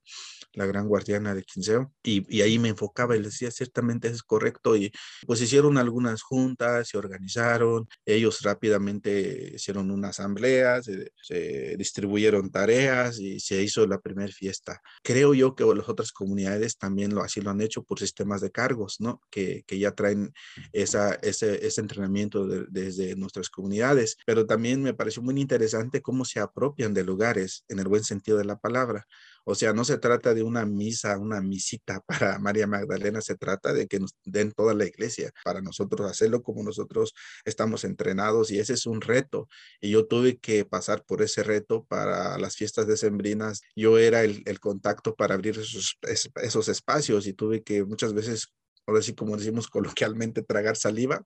[0.54, 4.22] la gran guardiana de Quinceo, y, y, ahí me enfocaba y les decía, ciertamente es
[4.22, 4.92] correcto, y
[5.26, 13.18] pues hicieron algunas juntas, se organizaron, ellos rápidamente hicieron una asamblea, se, se distribuyeron tareas
[13.18, 14.80] y se hizo la primera fiesta.
[15.02, 18.50] Creo yo que las otras comunidades también lo, así lo han hecho por sistemas de
[18.50, 19.20] cargos, ¿no?
[19.30, 20.32] Que, que ya traen
[20.72, 26.24] esa, ese, ese entrenamiento de, desde nuestras comunidades, pero también me pareció muy interesante cómo
[26.24, 29.06] se apropian de lugares en el buen sentido de la palabra.
[29.44, 33.72] O sea, no se trata de una misa, una misita para María Magdalena, se trata
[33.72, 38.58] de que nos den toda la iglesia para nosotros hacerlo como nosotros estamos entrenados y
[38.58, 39.48] ese es un reto.
[39.80, 43.62] Y yo tuve que pasar por ese reto para las fiestas decembrinas.
[43.76, 45.98] Yo era el, contacto para abrir esos,
[46.42, 48.48] esos espacios y tuve que muchas veces
[48.86, 51.24] ahora sí como decimos coloquialmente, tragar saliva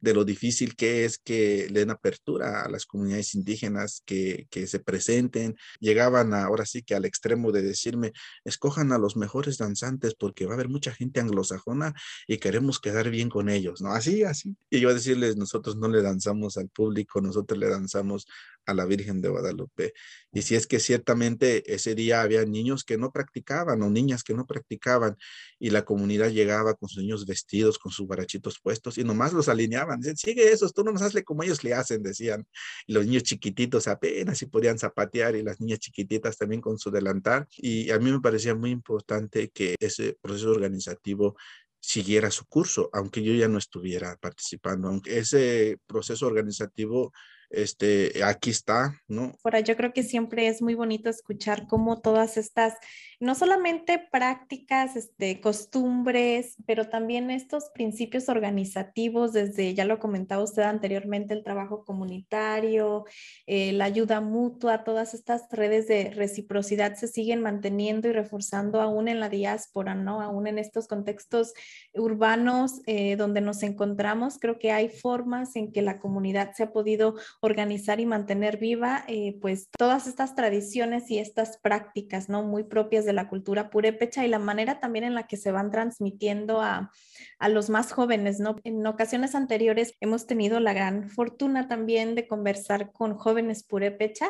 [0.00, 4.66] de lo difícil que es que le den apertura a las comunidades indígenas que, que
[4.66, 5.56] se presenten.
[5.78, 8.12] Llegaban ahora sí que al extremo de decirme,
[8.44, 11.94] escojan a los mejores danzantes porque va a haber mucha gente anglosajona
[12.26, 13.92] y queremos quedar bien con ellos, ¿no?
[13.92, 14.56] Así, así.
[14.70, 18.26] Y yo a decirles, nosotros no le danzamos al público, nosotros le danzamos
[18.66, 19.92] a la Virgen de Guadalupe.
[20.32, 24.34] Y si es que ciertamente ese día había niños que no practicaban o niñas que
[24.34, 25.16] no practicaban
[25.58, 29.48] y la comunidad llegaba con sus niños vestidos, con sus barachitos puestos y nomás los
[29.48, 29.89] alineaban.
[29.98, 32.46] Dicen, sigue esos, tú no nos hazle como ellos le hacen, decían.
[32.86, 37.46] Los niños chiquititos apenas si podían zapatear y las niñas chiquititas también con su delantal.
[37.56, 41.36] Y a mí me parecía muy importante que ese proceso organizativo
[41.80, 47.12] siguiera su curso, aunque yo ya no estuviera participando, aunque ese proceso organizativo
[47.50, 49.34] este, aquí está, ¿no?
[49.42, 52.74] Ahora, yo creo que siempre es muy bonito escuchar cómo todas estas,
[53.20, 60.62] no solamente prácticas, este, costumbres, pero también estos principios organizativos, desde, ya lo comentaba usted
[60.62, 63.04] anteriormente, el trabajo comunitario,
[63.46, 69.06] eh, la ayuda mutua, todas estas redes de reciprocidad se siguen manteniendo y reforzando aún
[69.06, 70.22] en la diáspora, ¿no?
[70.22, 71.52] Aún en estos contextos
[71.92, 76.72] urbanos eh, donde nos encontramos, creo que hay formas en que la comunidad se ha
[76.72, 82.42] podido organizar y mantener viva eh, pues todas estas tradiciones y estas prácticas, ¿no?
[82.44, 85.70] Muy propias de la cultura purépecha y la manera también en la que se van
[85.70, 86.90] transmitiendo a,
[87.38, 88.56] a los más jóvenes, ¿no?
[88.64, 94.28] En ocasiones anteriores hemos tenido la gran fortuna también de conversar con jóvenes purépecha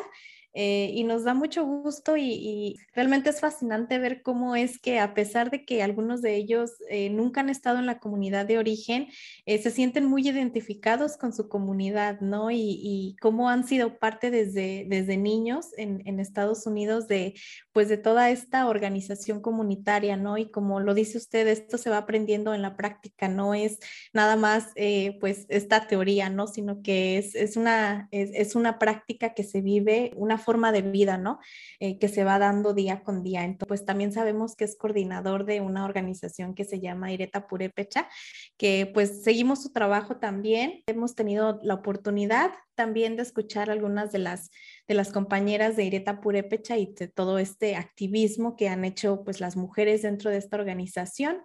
[0.53, 4.99] eh, y nos da mucho gusto y, y, realmente es fascinante ver cómo es que
[4.99, 8.57] a pesar de que algunos de ellos eh, nunca han estado en la comunidad de
[8.57, 9.07] origen,
[9.45, 12.51] eh, se sienten muy identificados con su comunidad, ¿no?
[12.51, 17.33] Y, y cómo han sido parte desde, desde niños en, en, Estados Unidos de,
[17.71, 20.37] pues, de toda esta organización comunitaria, ¿no?
[20.37, 23.79] Y como lo dice usted, esto se va aprendiendo en la práctica, no es
[24.13, 24.73] nada más,
[25.19, 26.47] pues, esta teoría, ¿no?
[26.47, 30.81] Sino que es, es, una, es, es una práctica que se vive, una forma de
[30.81, 31.39] vida, ¿no?
[31.79, 33.43] Eh, que se va dando día con día.
[33.45, 38.09] Entonces, pues también sabemos que es coordinador de una organización que se llama Ireta Purepecha,
[38.57, 40.83] que pues seguimos su trabajo también.
[40.87, 44.49] Hemos tenido la oportunidad también de escuchar algunas de las,
[44.87, 49.39] de las compañeras de Ireta Purepecha y de todo este activismo que han hecho pues
[49.39, 51.43] las mujeres dentro de esta organización.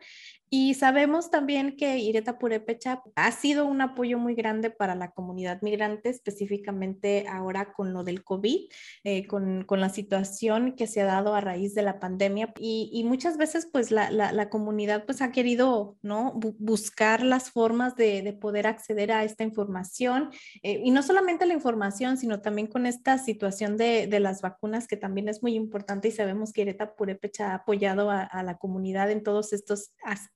[0.49, 5.61] Y sabemos también que Ireta Purepecha ha sido un apoyo muy grande para la comunidad
[5.61, 8.69] migrante, específicamente ahora con lo del COVID,
[9.03, 12.53] eh, con, con, la situación que se ha dado a raíz de la pandemia.
[12.61, 16.33] Y, y muchas veces pues la, la, la, comunidad pues ha querido ¿no?
[16.59, 20.31] buscar las formas de, de, poder acceder a esta información.
[20.63, 24.87] Eh, y no solamente la información, sino también con esta situación de, de, las vacunas,
[24.87, 28.59] que también es muy importante y sabemos que Ireta Purepecha ha apoyado a, a la
[28.59, 30.36] comunidad en todos estos aspectos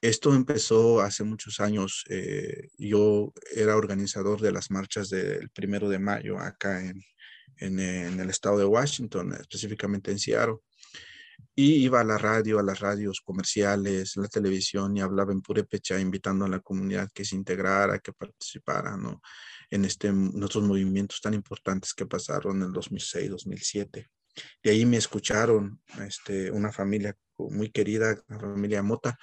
[0.00, 2.04] Esto empezó hace muchos años.
[2.08, 7.02] Eh, yo era organizador de las marchas del primero de mayo acá en,
[7.56, 10.58] en, el estado de Washington, específicamente en Seattle.
[11.54, 15.98] Y iba a la radio, a las radios comerciales, la televisión y hablaba en purépecha,
[15.98, 18.96] invitando a la comunidad que se integrara, que participara
[19.70, 24.08] en, este, en estos movimientos tan importantes que pasaron en el 2006, 2007.
[24.62, 29.18] De ahí me escucharon este, una familia muy querida, la familia Mota,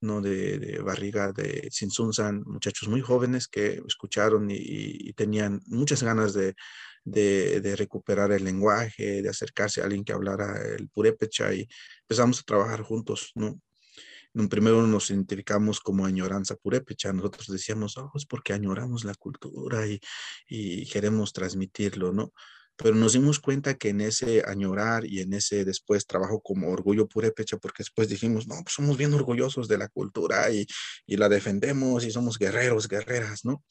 [0.00, 0.20] ¿no?
[0.20, 6.54] De, Barriga, de Sinsunzan, muchachos muy jóvenes que escucharon y, tenían muchas ganas de,
[7.04, 11.66] de, recuperar el lenguaje, de acercarse a alguien que hablara el purépecha y
[12.02, 13.60] empezamos a trabajar juntos, ¿no?
[14.50, 17.12] primero nos identificamos como añoranza purépecha.
[17.12, 19.98] Nosotros decíamos, oh, es porque añoramos la cultura y,
[20.46, 22.32] y, queremos transmitirlo, ¿no?
[22.76, 27.08] Pero nos dimos cuenta que en ese añorar y en ese después trabajo como orgullo
[27.08, 30.66] purépecha, porque después dijimos, no, pues somos bien orgullosos de la cultura y,
[31.06, 33.64] y la defendemos y somos guerreros, guerreras, ¿no?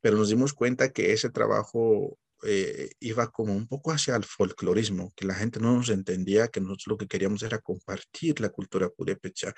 [0.00, 5.12] Pero nos dimos cuenta que ese trabajo eh, iba como un poco hacia el folclorismo,
[5.16, 8.88] que la gente no nos entendía, que nosotros lo que queríamos era compartir la cultura
[8.90, 9.54] purépecha,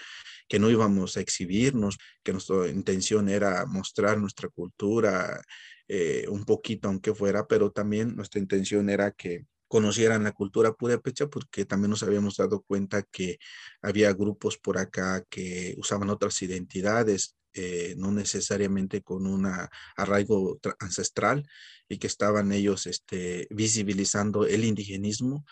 [0.48, 5.42] que no íbamos a exhibirnos, que nuestra intención era mostrar nuestra cultura
[5.88, 11.28] eh, un poquito, aunque fuera, pero también nuestra intención era que conocieran la cultura purépecha
[11.28, 13.38] porque también nos habíamos dado cuenta que
[13.82, 19.50] había grupos por acá que usaban otras identidades eh, no necesariamente con un
[19.96, 21.48] arraigo ancestral
[21.88, 25.44] y que estaban ellos este, visibilizando el indigenismo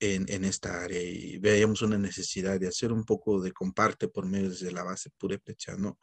[0.00, 4.26] en, en, esta área y veíamos una necesidad de hacer un poco de comparte por
[4.26, 5.98] medio de la base purépecha, ¿no?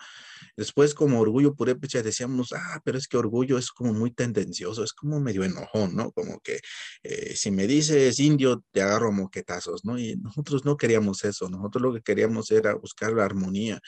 [0.58, 4.94] Después como orgullo purépecha decíamos, ah, pero es que orgullo es como muy tendencioso, es
[4.94, 6.12] como medio enojón, ¿no?
[6.12, 6.60] Como que
[7.04, 10.00] eh, si me dices indio, te agarro moquetazos, ¿no?
[10.00, 13.80] Y nosotros no queríamos eso, nosotros lo que queríamos era buscar la armonía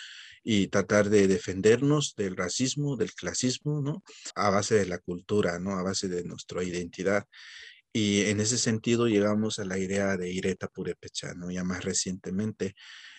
[0.48, 4.04] y tratar de defendernos del racismo, del clasismo, ¿no?
[4.36, 5.72] A base de la cultura, ¿no?
[5.72, 7.26] A base de nuestra identidad.
[7.92, 11.50] Y en ese sentido llegamos a la idea de Ireta Purepecha, ¿no?
[11.50, 12.76] Ya más recientemente,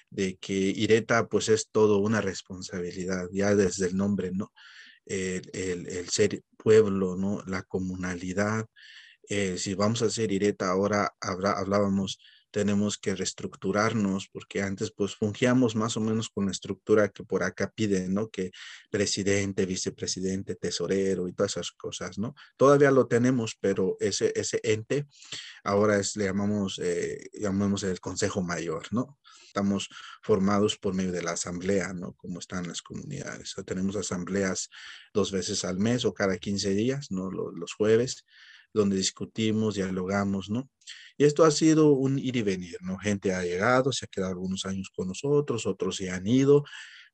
[0.08, 4.52] de que Ireta pues es todo una responsabilidad, ya desde el nombre, ¿no?
[5.04, 7.42] El, el, ser pueblo, ¿no?
[7.46, 8.66] La comunalidad.
[9.28, 12.20] Eh, si vamos a hacer Ireta, ahora habrá, hablábamos
[12.56, 17.42] tenemos que reestructurarnos, porque antes pues fungíamos más o menos con la estructura que por
[17.42, 18.30] acá piden, ¿no?
[18.30, 18.50] Que
[18.88, 22.34] presidente, vicepresidente, tesorero y todas esas cosas, ¿no?
[22.56, 25.06] Todavía lo tenemos, pero ese, ese ente
[25.64, 29.18] ahora es, le llamamos, eh, llamamos el Consejo Mayor, ¿no?
[29.48, 29.90] Estamos
[30.22, 32.14] formados por medio de la asamblea, ¿no?
[32.14, 33.54] Como están las comunidades.
[33.66, 34.70] tenemos asambleas
[35.12, 37.30] dos veces al mes o cada 15 días, ¿no?
[37.30, 38.24] Los, los jueves,
[38.76, 40.68] donde discutimos, dialogamos, ¿no?
[41.18, 42.98] Y esto ha sido un ir y venir, ¿no?
[42.98, 46.64] Gente ha llegado, se ha quedado algunos años con nosotros, otros se han ido,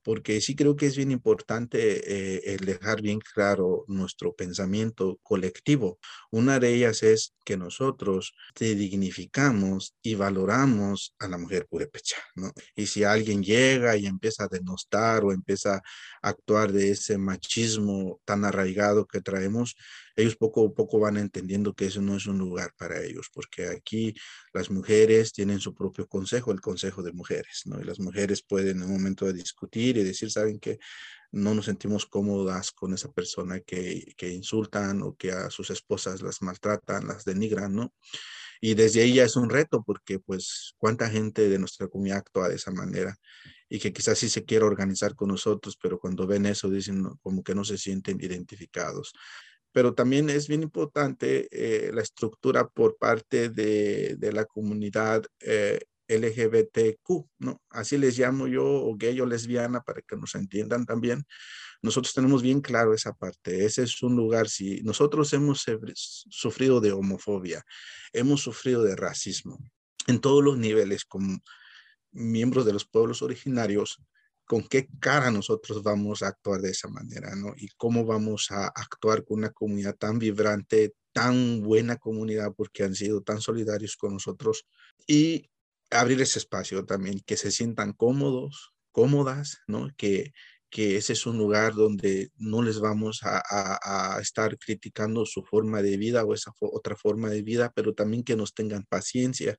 [0.02, 5.98] porque sí creo que es bien importante eh, el dejar bien claro nuestro pensamiento colectivo.
[6.30, 12.52] Una de ellas es que nosotros te dignificamos y valoramos a la mujer purépecha, ¿no?
[12.74, 15.82] Y si alguien llega y empieza a denostar o empieza a
[16.28, 19.76] actuar de ese machismo tan arraigado que traemos,
[20.16, 23.68] ellos poco a poco van entendiendo que eso no es un lugar para ellos, porque
[23.68, 24.14] aquí
[24.52, 27.80] las mujeres tienen su propio consejo, el consejo de mujeres, ¿no?
[27.80, 30.78] Y las mujeres pueden en un momento de discutir y decir, ¿saben que
[31.32, 36.20] No nos sentimos cómodas con esa persona que, que insultan o que a sus esposas
[36.22, 37.92] las maltratan, las denigran, ¿no?
[38.64, 42.48] Y desde ahí ya es un reto porque pues cuánta gente de nuestra comunidad actúa
[42.48, 43.16] de esa manera
[43.68, 47.42] y que quizás sí se quiere organizar con nosotros, pero cuando ven eso dicen como
[47.42, 49.14] que no se sienten identificados
[49.72, 55.80] pero también es bien importante eh, la estructura por parte de, de la comunidad eh,
[56.08, 57.62] LGBTQ, ¿no?
[57.70, 61.24] Así les llamo yo, o gay o lesbiana, para que nos entiendan también.
[61.80, 63.64] Nosotros tenemos bien claro esa parte.
[63.64, 65.64] Ese es un lugar, si nosotros hemos
[65.94, 67.64] sufrido de homofobia,
[68.12, 69.58] hemos sufrido de racismo
[70.06, 71.38] en todos los niveles, como
[72.12, 73.98] miembros de los pueblos originarios,
[74.46, 77.54] con qué cara nosotros vamos a actuar de esa manera, ¿no?
[77.56, 82.94] Y cómo vamos a actuar con una comunidad tan vibrante, tan buena comunidad, porque han
[82.94, 84.66] sido tan solidarios con nosotros.
[85.06, 85.50] Y
[85.90, 89.88] abrir ese espacio también, que se sientan cómodos, cómodas, ¿no?
[89.96, 90.32] Que,
[90.72, 95.98] que ese es un lugar donde no les vamos a, estar criticando su forma de
[95.98, 99.56] vida o esa otra forma de vida, pero también que nos tengan paciencia,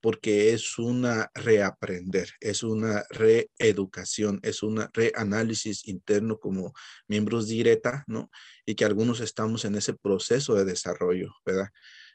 [0.00, 6.72] porque es una reaprender, es una reeducación, es un reanálisis interno como
[7.06, 8.28] miembros directa, ¿no?
[8.66, 11.68] Y que algunos estamos en ese proceso de desarrollo, ¿verdad?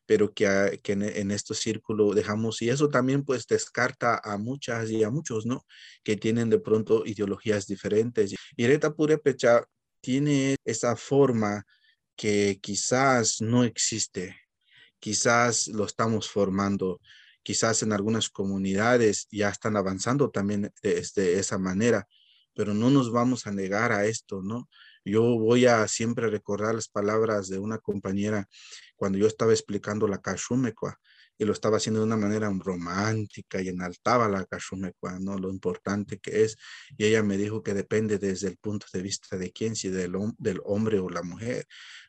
[0.05, 5.03] Pero que, en, en este círculo dejamos, y eso también pues descarta a muchas y
[5.03, 5.65] a muchos, ¿no?
[6.03, 8.33] Que tienen de pronto ideologías diferentes.
[8.55, 9.63] Y Reta Purepecha
[10.01, 11.65] tiene esa forma
[12.15, 14.35] que quizás no existe,
[14.99, 16.99] quizás lo estamos formando,
[17.43, 22.07] quizás en algunas comunidades ya están avanzando también de, de esa manera,
[22.53, 24.69] pero no nos vamos a negar a esto, ¿no?
[25.03, 28.47] Yo voy a siempre recordar las palabras de una compañera
[28.95, 30.97] cuando yo estaba explicando la Kashumekwa
[31.37, 35.39] y lo estaba haciendo de una manera romántica y enaltaba la Kashumekwa, ¿no?
[35.39, 36.55] Lo importante que es.
[36.95, 40.13] Y ella me dijo que depende desde el punto de vista de quién, si del,
[40.37, 41.65] del hombre o la mujer,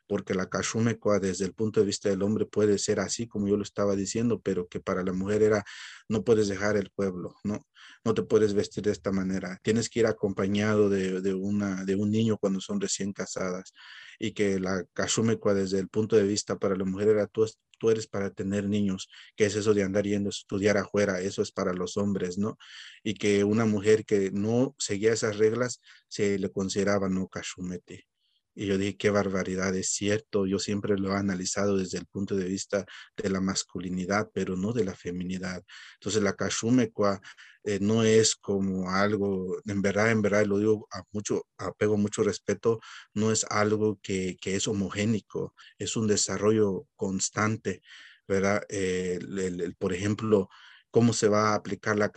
[0.07, 3.57] porque la Kashumekwa desde el punto de vista del hombre puede ser así como yo
[3.57, 5.63] lo estaba diciendo, pero que para la mujer era,
[6.09, 7.65] no puedes dejar el pueblo, ¿no?
[8.05, 9.59] No te puedes vestir de esta manera.
[9.63, 13.73] Tienes que ir acompañado de, de una, de un niño cuando son recién casadas
[14.19, 17.45] y que la Kashumekwa desde el punto de vista para la mujer era tú,
[17.79, 21.41] tú eres para tener niños, que es eso de andar yendo a estudiar afuera, eso
[21.41, 22.57] es para los hombres, ¿no?
[23.03, 28.05] Y que una mujer que no seguía esas reglas se le consideraba no Kashumete.
[28.55, 32.35] Y yo dije, qué barbaridad, es cierto, yo siempre lo he analizado desde el punto
[32.35, 32.85] de vista
[33.17, 35.63] de la masculinidad, pero no de la feminidad.
[35.95, 37.19] Entonces la Kashumekwa
[37.63, 42.23] eh, no es como algo, en verdad, en verdad, lo digo a mucho, apego mucho
[42.23, 42.79] respeto,
[43.13, 47.81] no es algo que, que es homogénico, es un desarrollo constante,
[48.27, 48.63] ¿verdad?
[48.69, 50.49] Eh, el, por ejemplo,
[50.91, 52.11] cómo se va a aplicar la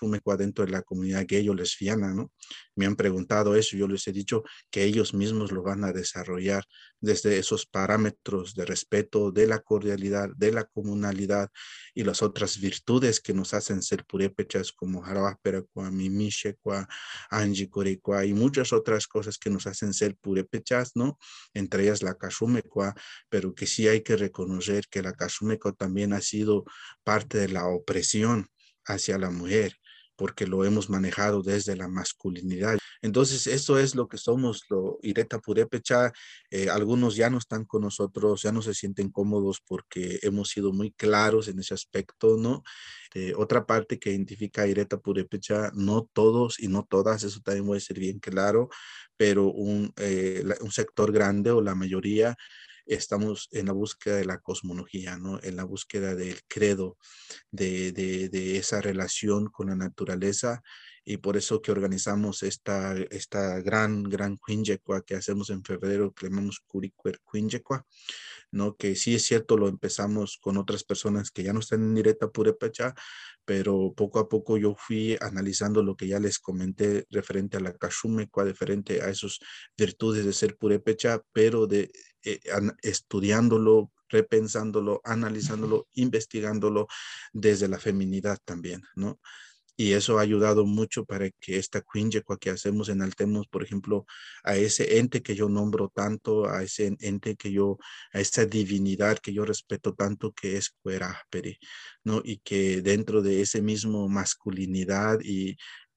[0.00, 2.32] Kashumekwa dentro de la comunidad gay o lesbiana, ¿no?
[2.74, 6.64] Me han preguntado eso, yo les he dicho que ellos mismos lo van a desarrollar
[7.00, 11.50] desde esos parámetros de respeto, de la cordialidad, de la comunalidad
[11.94, 16.88] y las otras virtudes que nos hacen ser purépechas como Jarabaperakua, Mimishekua,
[17.30, 21.18] Anjikorikua y muchas otras cosas que nos hacen ser purépechas, ¿no?
[21.54, 22.94] Entre ellas la Kashumekua,
[23.28, 26.64] pero que sí hay que reconocer que la Kashumekua también ha sido
[27.04, 28.48] parte de la opresión
[28.84, 29.79] hacia la mujer
[30.20, 32.76] porque lo hemos manejado desde la masculinidad.
[33.00, 36.12] Entonces, eso es lo que somos, lo Ireta Purépecha.
[36.50, 40.74] Eh, algunos ya no están con nosotros, ya no se sienten cómodos porque hemos sido
[40.74, 42.62] muy claros en ese aspecto, ¿no?
[43.14, 47.66] Eh, otra parte que identifica a Ireta Purépecha, no todos y no todas, eso también
[47.66, 48.68] voy a ser bien claro,
[49.16, 52.36] pero un, eh, un sector grande o la mayoría
[52.94, 55.40] estamos en la búsqueda de la cosmología, ¿no?
[55.42, 56.96] en la búsqueda del credo,
[57.50, 60.62] de, de, de esa relación con la naturaleza
[61.04, 66.26] y por eso que organizamos esta, esta gran, gran Quinjecua que hacemos en febrero, que
[66.28, 67.86] llamamos Curicuer Quinjecua,
[68.52, 68.76] ¿no?
[68.76, 72.30] Que sí es cierto, lo empezamos con otras personas que ya no están en directa
[72.30, 72.94] Purepecha,
[73.44, 77.72] pero poco a poco yo fui analizando lo que ya les comenté referente a la
[77.72, 79.38] Kashumecua, diferente a esas
[79.76, 81.90] virtudes de ser Purepecha, pero de
[82.24, 82.40] eh,
[82.82, 86.88] estudiándolo, repensándolo, analizándolo, investigándolo
[87.32, 89.20] desde la feminidad también, ¿no?
[89.80, 94.04] y eso ha ayudado mucho para que esta Quinjecua que hacemos enaltemos, por ejemplo,
[94.44, 97.78] a ese ente que yo nombro tanto, a ese ente que yo,
[98.12, 101.58] a esa divinidad que yo respeto tanto, que es Cuerasperi,
[102.04, 102.20] ¿no?
[102.22, 105.56] Y que dentro de ese mismo masculinidad y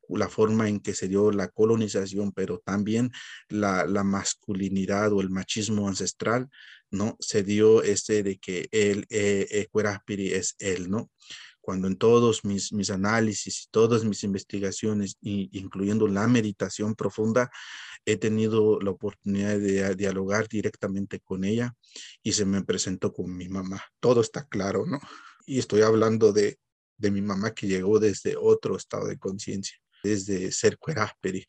[0.09, 3.11] la forma en que se dio la colonización, pero también
[3.49, 6.49] la, la masculinidad o el machismo ancestral,
[6.91, 7.17] ¿no?
[7.19, 9.69] Se dio este de que él, eh, eh
[10.35, 11.09] es él, ¿no?
[11.63, 17.49] cuando en todos mis, mis análisis y todas mis investigaciones, incluyendo la meditación profunda,
[18.03, 21.73] he tenido la oportunidad de dialogar directamente con ella
[22.21, 23.81] y se me presentó con mi mamá.
[24.01, 24.99] Todo está claro, ¿no?
[25.45, 26.59] Y estoy hablando de,
[26.97, 31.45] de mi mamá que llegó desde otro estado de conciencia, desde ser cuerásperi,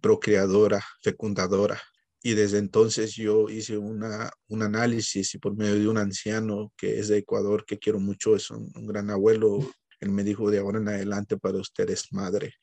[0.00, 1.80] procreadora, fecundadora,
[2.22, 6.98] y desde entonces yo hice una, un análisis y por medio de un anciano que
[6.98, 9.58] es de Ecuador, que quiero mucho, es un, gran abuelo,
[10.00, 12.54] él me dijo de ahora en adelante para usted es madre,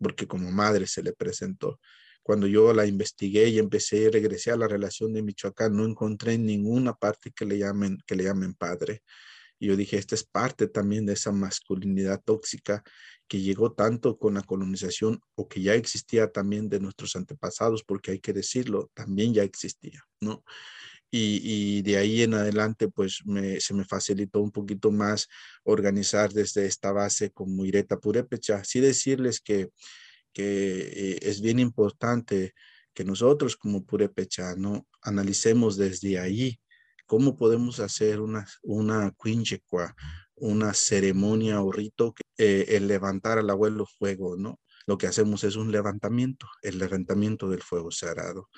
[0.00, 1.78] porque como madre se le presentó.
[2.24, 6.36] Cuando yo la investigué y empecé y regresé a la relación de Michoacán, no encontré
[6.36, 9.02] ninguna parte que le llamen, que le llamen padre.
[9.64, 12.82] Y yo dije, esta es parte también de esa masculinidad tóxica
[13.26, 18.10] que llegó tanto con la colonización o que ya existía también de nuestros antepasados, porque
[18.10, 20.44] hay que decirlo, también ya existía, ¿no?
[21.10, 23.22] Y, de ahí en adelante, pues
[23.60, 25.28] se me facilitó un poquito más
[25.62, 28.64] organizar desde esta base como Ireta Purépecha.
[28.64, 29.70] Sí decirles que,
[30.34, 32.52] que eh, es bien importante
[32.92, 34.86] que nosotros como Purépecha, ¿no?
[35.00, 36.60] Analicemos desde ahí
[37.06, 39.12] cómo podemos hacer una, una
[40.36, 44.58] una ceremonia o rito, eh, el levantar al abuelo fuego, ¿no?
[44.86, 48.50] Lo que hacemos es un levantamiento, el levantamiento del fuego sagrado.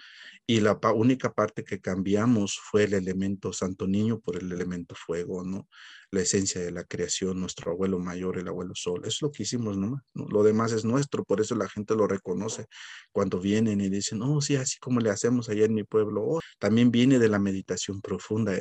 [0.49, 5.45] Y la única parte que cambiamos fue el elemento Santo Niño por el elemento fuego,
[5.45, 5.69] ¿no?
[6.13, 9.01] La esencia de la creación, nuestro abuelo mayor, el abuelo sol.
[9.01, 10.01] Eso es lo que hicimos, ¿no?
[10.15, 12.67] Lo demás es nuestro, por eso la gente lo reconoce
[13.11, 16.23] cuando vienen y dicen, oh, sí, así como le hacemos allá en mi pueblo.
[16.25, 18.57] Oh, también viene de la meditación profunda,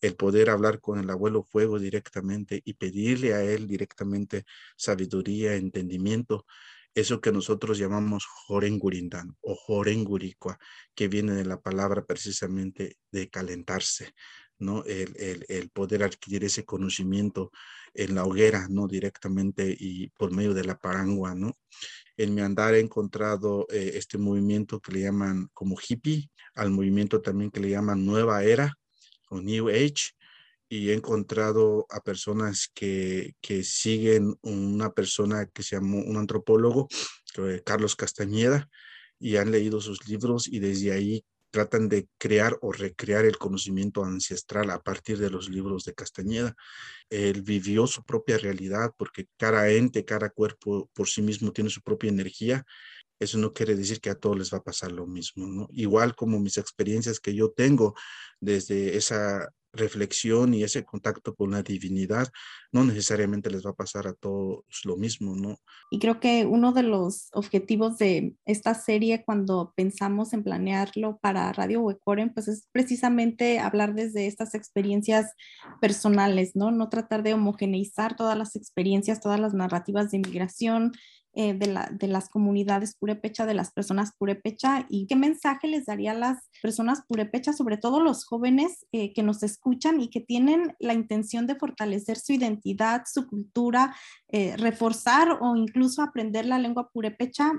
[0.00, 4.44] el poder hablar con el abuelo fuego directamente y pedirle a él directamente
[4.76, 6.46] sabiduría, entendimiento
[6.96, 10.58] eso que nosotros llamamos Jorengurindan o Jorenguricua,
[10.94, 14.14] que viene de la palabra precisamente de calentarse,
[14.58, 14.82] ¿no?
[14.86, 17.52] El, el, poder adquirir ese conocimiento
[17.92, 18.88] en la hoguera, ¿no?
[18.88, 21.58] Directamente y por medio de la parangua, ¿no?
[22.16, 27.20] En mi andar he encontrado eh, este movimiento que le llaman como hippie, al movimiento
[27.20, 28.74] también que le llaman nueva era
[29.28, 30.12] o New Age,
[30.68, 36.88] y he encontrado a personas que, que siguen una persona que se llamó un antropólogo,
[37.64, 38.68] Carlos Castañeda,
[39.18, 44.04] y han leído sus libros y desde ahí tratan de crear o recrear el conocimiento
[44.04, 46.54] ancestral a partir de los libros de Castañeda.
[47.08, 51.80] Él vivió su propia realidad porque cada ente, cada cuerpo por sí mismo tiene su
[51.80, 52.64] propia energía.
[53.18, 55.68] Eso no quiere decir que a todos les va a pasar lo mismo, ¿no?
[55.72, 57.94] Igual como mis experiencias que yo tengo
[58.38, 62.28] desde esa reflexión y ese contacto con la divinidad,
[62.72, 65.58] no necesariamente les va a pasar a todos lo mismo, ¿no?
[65.90, 71.52] Y creo que uno de los objetivos de esta serie cuando pensamos en planearlo para
[71.52, 75.32] Radio Huecoren, pues es precisamente hablar desde estas experiencias
[75.80, 76.70] personales, ¿no?
[76.70, 80.92] No tratar de homogeneizar todas las experiencias, todas las narrativas de inmigración,
[81.38, 85.84] eh, de, la, de, las comunidades purépecha, de las personas purépecha y qué mensaje les
[85.84, 90.22] daría a las personas purépecha, sobre todo los jóvenes eh, que nos escuchan y que
[90.22, 93.94] tienen la intención de fortalecer su identidad, su cultura,
[94.28, 97.52] eh, reforzar o incluso aprender la lengua purépecha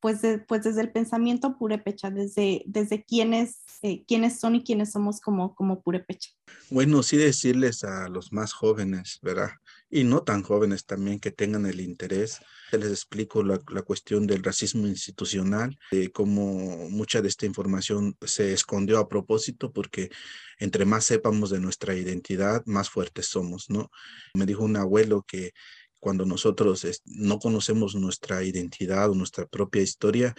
[0.00, 3.62] pues, pues, desde el pensamiento purépecha, desde, desde quiénes,
[4.06, 6.30] quiénes son y quiénes somos como, como purépecha.
[6.70, 9.50] Bueno, sí decirles a los más jóvenes, ¿verdad?
[9.94, 12.40] Y no tan jóvenes también que tengan el interés.
[12.72, 18.52] Les explico la, la cuestión del racismo institucional, de cómo mucha de esta información se
[18.52, 20.10] escondió a propósito, porque
[20.58, 23.88] entre más sepamos de nuestra identidad, más fuertes somos, ¿no?
[24.34, 25.52] Me dijo un abuelo que
[26.00, 30.34] cuando nosotros no conocemos nuestra identidad o nuestra propia historia,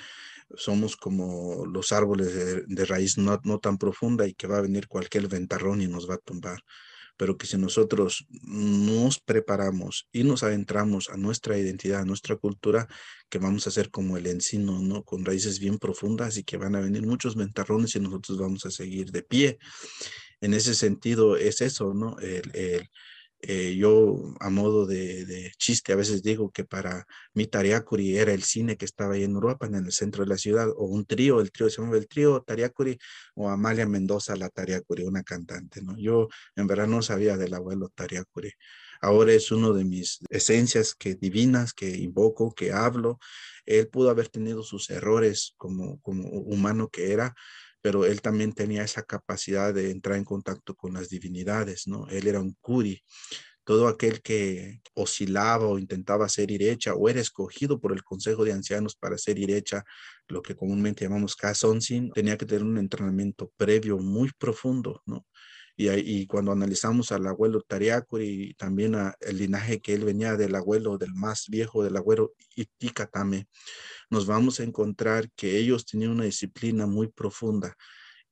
[0.54, 4.90] somos como los árboles de, raíz no, no, tan profunda y que va a venir
[4.90, 6.60] cualquier ventarrón y nos va a tumbar.
[7.18, 12.88] Pero que si nosotros nos preparamos y nos adentramos a nuestra identidad, a nuestra cultura,
[13.30, 15.04] que vamos a ser como el encino, ¿no?
[15.04, 18.72] Con raíces bien profundas y que van a venir muchos ventarrones y nosotros vamos a
[18.72, 19.60] seguir de pie.
[20.42, 22.20] En ese sentido es eso, ¿no?
[22.20, 22.90] el, el
[23.48, 28.44] eh, yo, a modo de, chiste, a veces digo que para mi Tariacuri era el
[28.44, 31.42] cine que estaba ahí en Europa, en el centro de la ciudad, o un trío,
[31.42, 32.98] el trío se llama el trío Tariacuri,
[33.36, 35.96] o Amalia Mendoza, la Tariacuri, una cantante, ¿no?
[35.98, 38.52] Yo en verdad no sabía del abuelo Tariacuri.
[39.02, 43.20] Ahora es uno de mis esencias que divinas, que invoco, que hablo.
[43.66, 47.36] Él pudo haber tenido sus errores como, como humano que era,
[47.86, 52.08] pero él también tenía esa capacidad de entrar en contacto con las divinidades, ¿no?
[52.10, 53.04] Él era un curi.
[53.64, 58.54] Todo aquel que oscilaba o intentaba ser irecha o era escogido por el Consejo de
[58.54, 59.84] Ancianos para ser irecha,
[60.28, 65.28] lo que comúnmente llamamos kasonsin, tenía que tener un entrenamiento previo muy profundo, ¿no?
[65.78, 70.38] Y, y, cuando analizamos al abuelo Tariacuri y también a el linaje que él venía
[70.38, 73.48] del abuelo, del más viejo, del abuelo Itikatame,
[74.10, 77.76] nos vamos a encontrar que ellos tenían una disciplina muy profunda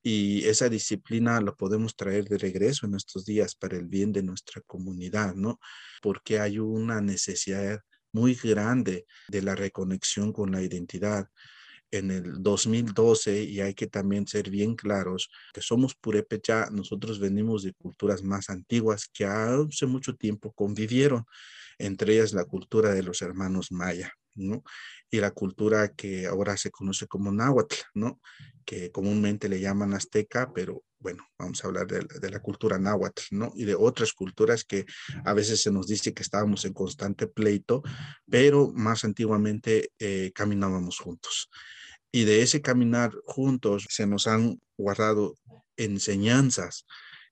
[0.04, 4.22] y esa disciplina la podemos traer de regreso en estos días para el bien de
[4.22, 5.60] nuestra comunidad, ¿no?
[6.02, 7.80] Porque hay una necesidad
[8.12, 11.28] muy grande de la reconexión con la identidad
[11.94, 17.64] en el 2012 y hay que también ser bien claros que somos purépecha, nosotros venimos
[17.64, 21.26] de culturas más antiguas que hace mucho tiempo convivieron,
[21.78, 24.64] entre ellas la cultura de los hermanos maya, ¿no?
[25.12, 28.20] Y la cultura que ahora se conoce como náhuatl, ¿no?
[28.66, 33.22] Que comúnmente le llaman azteca, pero bueno, vamos a hablar de, de, la cultura náhuatl,
[33.32, 33.52] ¿no?
[33.56, 34.86] Y de otras culturas que
[35.26, 37.84] a veces se nos dice que estábamos en constante pleito,
[38.28, 41.50] pero más antiguamente eh, caminábamos juntos.
[42.16, 45.34] Y de ese caminar juntos se nos han guardado
[45.76, 46.86] enseñanzas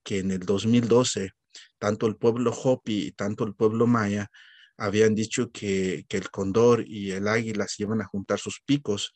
[0.03, 1.29] que en el 2012
[1.77, 4.31] tanto el pueblo Hopi y tanto el pueblo Maya
[4.77, 9.13] habían dicho que, el cóndor y el águila se iban a juntar sus picos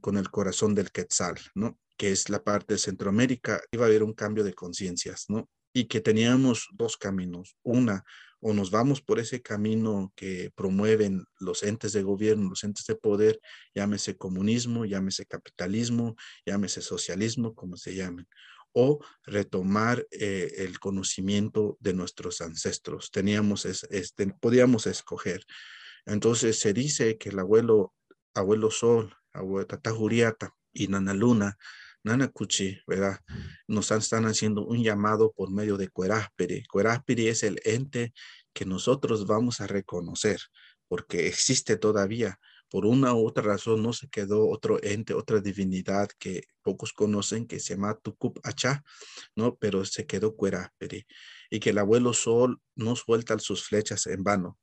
[0.00, 1.78] con el corazón del quetzal, ¿no?
[1.96, 3.60] Que es la parte de Centroamérica.
[3.70, 5.48] Iba a haber un cambio de conciencias, ¿no?
[5.74, 7.56] Y que teníamos dos caminos.
[7.62, 8.04] Una,
[8.46, 12.94] o nos vamos por ese camino que promueven los entes de gobierno, los entes de
[12.94, 13.40] poder,
[13.74, 16.14] llámese comunismo, llámese capitalismo,
[16.44, 18.28] llámese socialismo, como se llamen,
[18.72, 23.10] o retomar eh, el conocimiento de nuestros ancestros.
[23.10, 25.42] Teníamos, este, podíamos escoger.
[26.04, 27.94] Entonces se dice que el abuelo,
[28.34, 31.56] abuelo Sol, abuelo Tata Juriata y Nana Luna
[32.04, 33.18] Nanakuchi, ¿verdad?
[33.66, 36.64] Nos están haciendo un llamado por medio de Cuerásperi.
[36.66, 38.12] Cuerásperi es el ente
[38.52, 40.38] que nosotros vamos a reconocer
[40.88, 42.38] porque existe todavía,
[42.68, 47.46] por una u otra razón no se quedó otro ente, otra divinidad que pocos conocen
[47.46, 48.84] que se llama Tukup Achá,
[49.34, 49.56] ¿no?
[49.56, 51.06] Pero se quedó Cueraperi
[51.50, 54.58] y que el abuelo Sol no suelta sus flechas en vano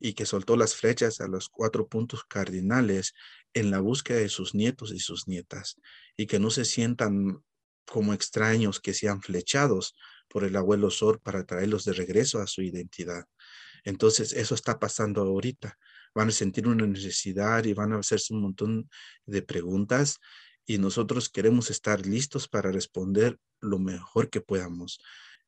[0.00, 3.12] y que soltó las flechas a los cuatro puntos cardinales
[3.52, 5.76] en la búsqueda de sus nietos y sus nietas
[6.16, 7.44] y que no se sientan
[7.84, 9.94] como extraños que sean flechados
[10.28, 13.24] por el abuelo Sol para traerlos de regreso a su identidad.
[13.84, 15.76] Entonces, eso está pasando ahorita.
[16.14, 18.90] Van a sentir una necesidad y van a hacerse un montón
[19.26, 20.18] de preguntas
[20.66, 25.00] y nosotros queremos estar listos para responder lo mejor que podamos.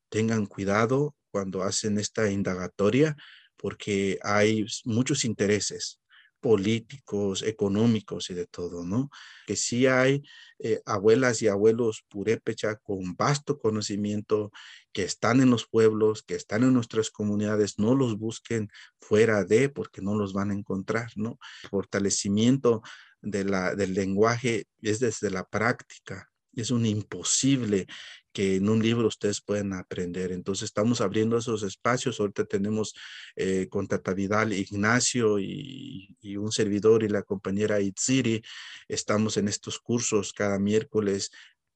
[0.08, 3.16] Tengan cuidado cuando hacen esta indagatoria
[3.62, 6.00] porque hay muchos intereses
[6.40, 9.08] políticos, económicos y de todo, ¿no?
[9.46, 10.24] Que sí hay
[10.58, 14.50] eh, abuelas y abuelos purépecha con vasto conocimiento
[14.92, 18.68] que están en los pueblos, que están en nuestras comunidades, no los busquen
[19.00, 21.38] fuera de porque no los van a encontrar, ¿no?
[21.70, 22.82] Fortalecimiento
[23.20, 27.86] del lenguaje es desde la práctica, es un imposible
[28.32, 30.32] que en un libro ustedes pueden aprender.
[30.32, 32.18] Entonces estamos abriendo esos espacios.
[32.18, 32.94] Ahorita tenemos
[33.36, 38.42] eh, con Tata Vidal, Ignacio y, un servidor y la compañera Itziri.
[38.88, 41.30] Estamos en estos cursos cada miércoles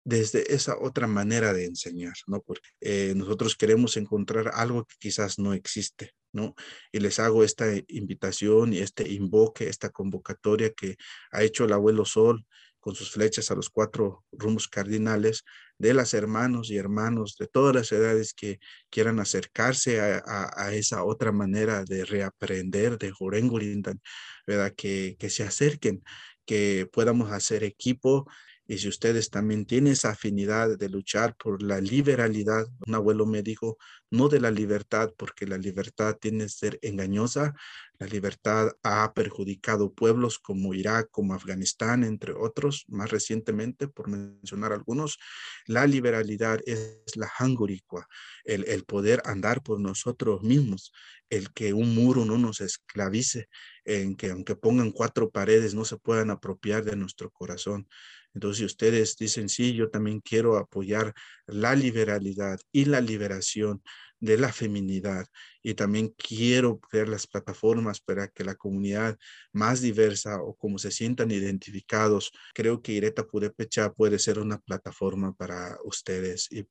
[0.05, 2.41] desde esa otra manera de enseñar, ¿no?
[2.41, 6.55] Porque eh, nosotros queremos encontrar algo que quizás no existe, ¿no?
[6.93, 10.97] Y les hago esta invitación y este invoque, esta convocatoria que
[11.33, 12.47] ha hecho el abuelo Sol
[12.87, 15.43] con sus flechas a los cuatro rumbos cardinales
[15.77, 18.61] de las hermanos y hermanos de todas las edades que
[18.91, 24.01] quieran acercarse a, esa otra manera de reaprender de Jorengurindan,
[24.47, 24.73] ¿verdad?
[24.77, 26.05] Que, que se acerquen,
[26.45, 28.31] que podamos hacer equipo
[28.69, 33.43] y si ustedes también tienen esa afinidad de luchar por la liberalidad, un abuelo me
[33.43, 33.79] dijo,
[34.11, 37.55] no de la libertad, porque la libertad tiene que ser engañosa.
[37.99, 44.73] La libertad ha perjudicado pueblos como Irak, como Afganistán, entre otros, más recientemente, por mencionar
[44.73, 45.19] algunos.
[45.67, 48.07] La liberalidad es la hanguricua,
[48.45, 50.93] el, el poder andar por nosotros mismos,
[51.31, 53.49] el que un muro no nos esclavice,
[53.85, 57.89] en que aunque pongan cuatro paredes no se puedan apropiar de nuestro corazón.
[58.37, 61.15] Entonces, si ustedes dicen, sí, yo también quiero apoyar
[61.47, 63.83] la liberalidad y la liberación
[64.21, 65.27] de la feminidad
[65.63, 69.17] y también quiero crear las plataformas para que la comunidad
[69.55, 75.33] más diversa o como se sientan identificados, creo que Ireta Purepecha puede ser una plataforma
[75.33, 76.67] para ustedes y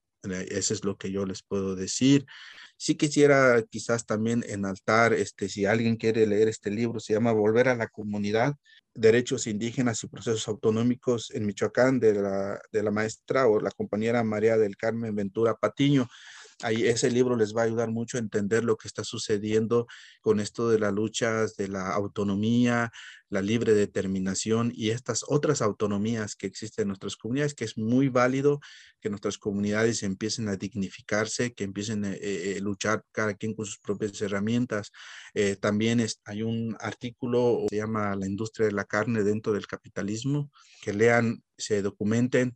[0.50, 2.28] eso es lo que yo les puedo decir.
[2.78, 7.70] Sí quisiera quizás también enaltar, este, si alguien quiere leer este libro, se llama Volver
[7.70, 8.56] a la Comunidad,
[8.94, 14.24] Derechos Indígenas y Procesos Autonómicos en Michoacán, de la, de la maestra o la compañera
[14.24, 16.08] María del Carmen Ventura Patiño.
[16.62, 19.88] Ahí ese libro les va a ayudar mucho a entender lo que está sucediendo
[20.22, 22.92] con esto de las luchas de la autonomía,
[23.30, 28.08] la libre determinación y estas otras autonomías que existen en nuestras comunidades, que es muy
[28.08, 28.62] válido
[29.02, 33.66] que nuestras comunidades empiecen a dignificarse, que empiecen a eh, eh, luchar cada quien con
[33.66, 34.92] sus propias herramientas.
[35.34, 40.50] Eh, también hay un artículo, se llama La industria de la carne dentro del capitalismo,
[40.82, 42.56] que lean, se documenten,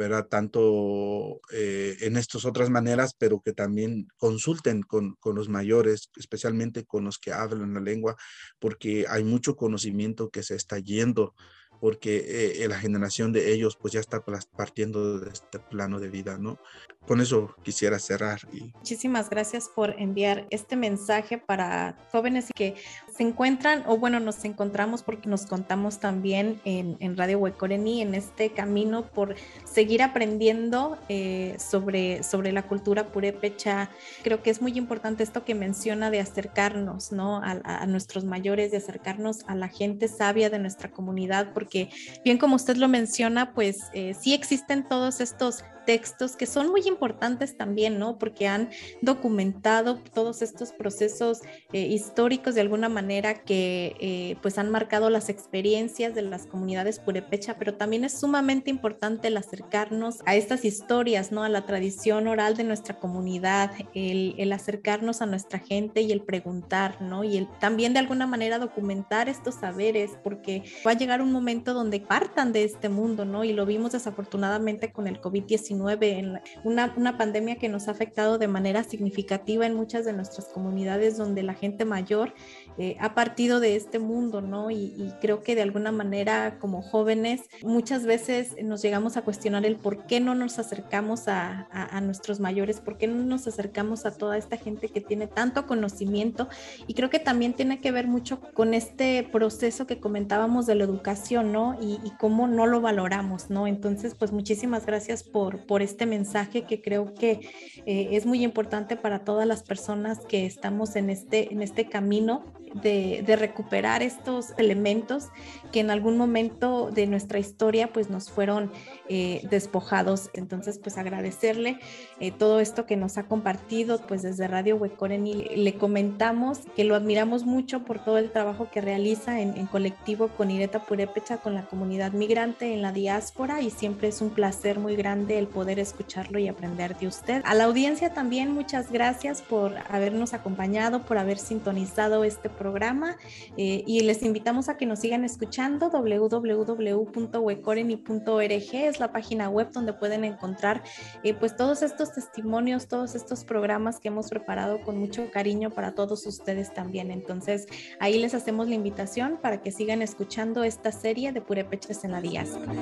[0.00, 0.28] ¿verdad?
[0.28, 6.86] Tanto eh, en estas otras maneras, pero que también consulten con, con, los mayores, especialmente
[6.86, 8.16] con los que hablan la lengua,
[8.58, 11.34] porque hay mucho conocimiento que se está yendo
[11.80, 14.22] porque eh, la generación de ellos pues ya está
[14.56, 16.58] partiendo de este plano de vida, ¿no?
[17.06, 18.40] Con eso quisiera cerrar.
[18.52, 18.72] Y...
[18.74, 22.76] Muchísimas gracias por enviar este mensaje para jóvenes que
[23.16, 28.14] se encuentran, o bueno, nos encontramos porque nos contamos también en, en Radio Huecorení en
[28.14, 33.90] este camino por seguir aprendiendo eh, sobre, sobre la cultura purépecha.
[34.22, 37.38] Creo que es muy importante esto que menciona de acercarnos, ¿no?
[37.38, 41.88] A, a nuestros mayores, de acercarnos a la gente sabia de nuestra comunidad, porque que
[42.24, 46.82] bien como usted lo menciona, pues eh, sí existen todos estos textos que son muy
[46.86, 48.16] importantes también, ¿no?
[48.16, 48.70] Porque han
[49.02, 51.40] documentado todos estos procesos
[51.72, 57.00] eh, históricos de alguna manera que eh, pues han marcado las experiencias de las comunidades
[57.00, 61.42] purepecha, pero también es sumamente importante el acercarnos a estas historias, ¿no?
[61.42, 66.22] A la tradición oral de nuestra comunidad, el, el acercarnos a nuestra gente y el
[66.22, 67.24] preguntar, ¿no?
[67.24, 71.59] Y el también de alguna manera documentar estos saberes, porque va a llegar un momento
[71.64, 73.44] donde partan de este mundo, ¿no?
[73.44, 78.38] Y lo vimos desafortunadamente con el COVID-19 en una, una pandemia que nos ha afectado
[78.38, 82.34] de manera significativa en muchas de nuestras comunidades donde la gente mayor
[82.78, 84.70] eh, ha partido de este mundo, ¿no?
[84.70, 89.76] Y, creo que de alguna manera como jóvenes muchas veces nos llegamos a cuestionar el
[89.76, 91.68] por qué no nos acercamos a,
[92.02, 96.48] nuestros mayores, por qué no nos acercamos a toda esta gente que tiene tanto conocimiento
[96.86, 100.84] y creo que también tiene que ver mucho con este proceso que comentábamos de la
[100.84, 101.76] educación, ¿no?
[101.80, 103.66] Y, y cómo no lo valoramos, ¿no?
[103.66, 107.40] Entonces, pues muchísimas gracias por, por este mensaje que creo que
[107.86, 112.44] eh, es muy importante para todas las personas que estamos en este, en este camino
[112.74, 115.28] de, recuperar estos elementos
[115.72, 118.70] que en algún momento de nuestra historia pues nos fueron
[119.08, 120.30] eh, despojados.
[120.34, 121.78] Entonces pues agradecerle
[122.18, 125.34] eh, todo esto que nos ha compartido pues desde Radio Huecoreni.
[125.56, 130.50] Le comentamos que lo admiramos mucho por todo el trabajo que realiza en, colectivo con
[130.50, 134.96] Ireta Purépecha, con la comunidad migrante en la diáspora y siempre es un placer muy
[134.96, 137.42] grande el poder escucharlo y aprender de usted.
[137.44, 143.16] A la audiencia también muchas gracias por habernos acompañado, por haber sintonizado este programa
[143.56, 145.88] eh, y les invitamos a que nos sigan escuchando.
[145.88, 150.82] www.wecoreni.org es la página web donde pueden encontrar
[151.24, 155.94] eh, pues todos estos testimonios, todos estos programas que hemos preparado con mucho cariño para
[155.94, 157.10] todos ustedes también.
[157.10, 157.66] Entonces
[157.98, 162.20] ahí les hacemos la invitación para que sigan escuchando esta serie de Purepechas en la
[162.20, 162.74] diáspora.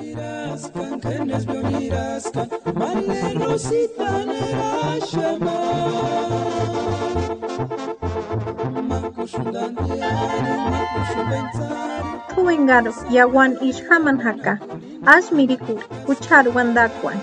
[12.33, 14.59] Tuwengaro yawan ishhaman haka,
[15.05, 17.19] ashmirikur, kuchar wandakwan,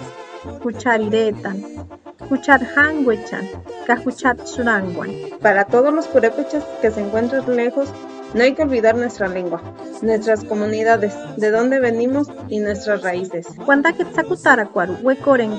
[0.63, 1.59] kuchar iretan,
[2.29, 3.45] kuchar hangwechan,
[3.87, 5.11] kajuchat surangwan.
[5.43, 7.91] Para todos los purépechas que se encuentran lejos,
[8.35, 9.61] no hay que olvidar nuestra lengua,
[10.03, 13.47] nuestras comunidades, de dónde venimos y nuestras raíces.
[13.67, 15.59] Wandaketsakutarakuaru, wekoren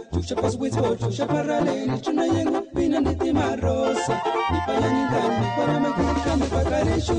[0.11, 4.15] Tukchapas witzbo, tukchaparraleni, chunayengu, pinaniti marrosa.
[4.51, 7.17] Nipayanindan, niparame, kutikame, pakareshu.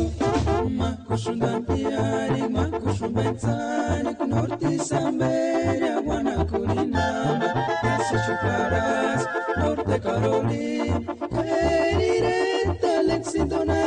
[0.78, 7.48] Makushundantiari, makushumbenzani, kunorti samberia, guanacurinama.
[7.82, 9.22] Nasi chuparas,
[9.58, 10.92] norte caroli,
[11.32, 13.81] perireta, lexidona.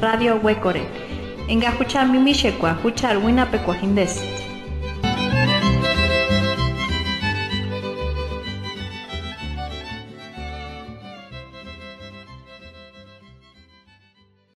[0.00, 1.07] Radio Huecore.
[1.48, 3.12] Enga hucha mimishe kwa hucha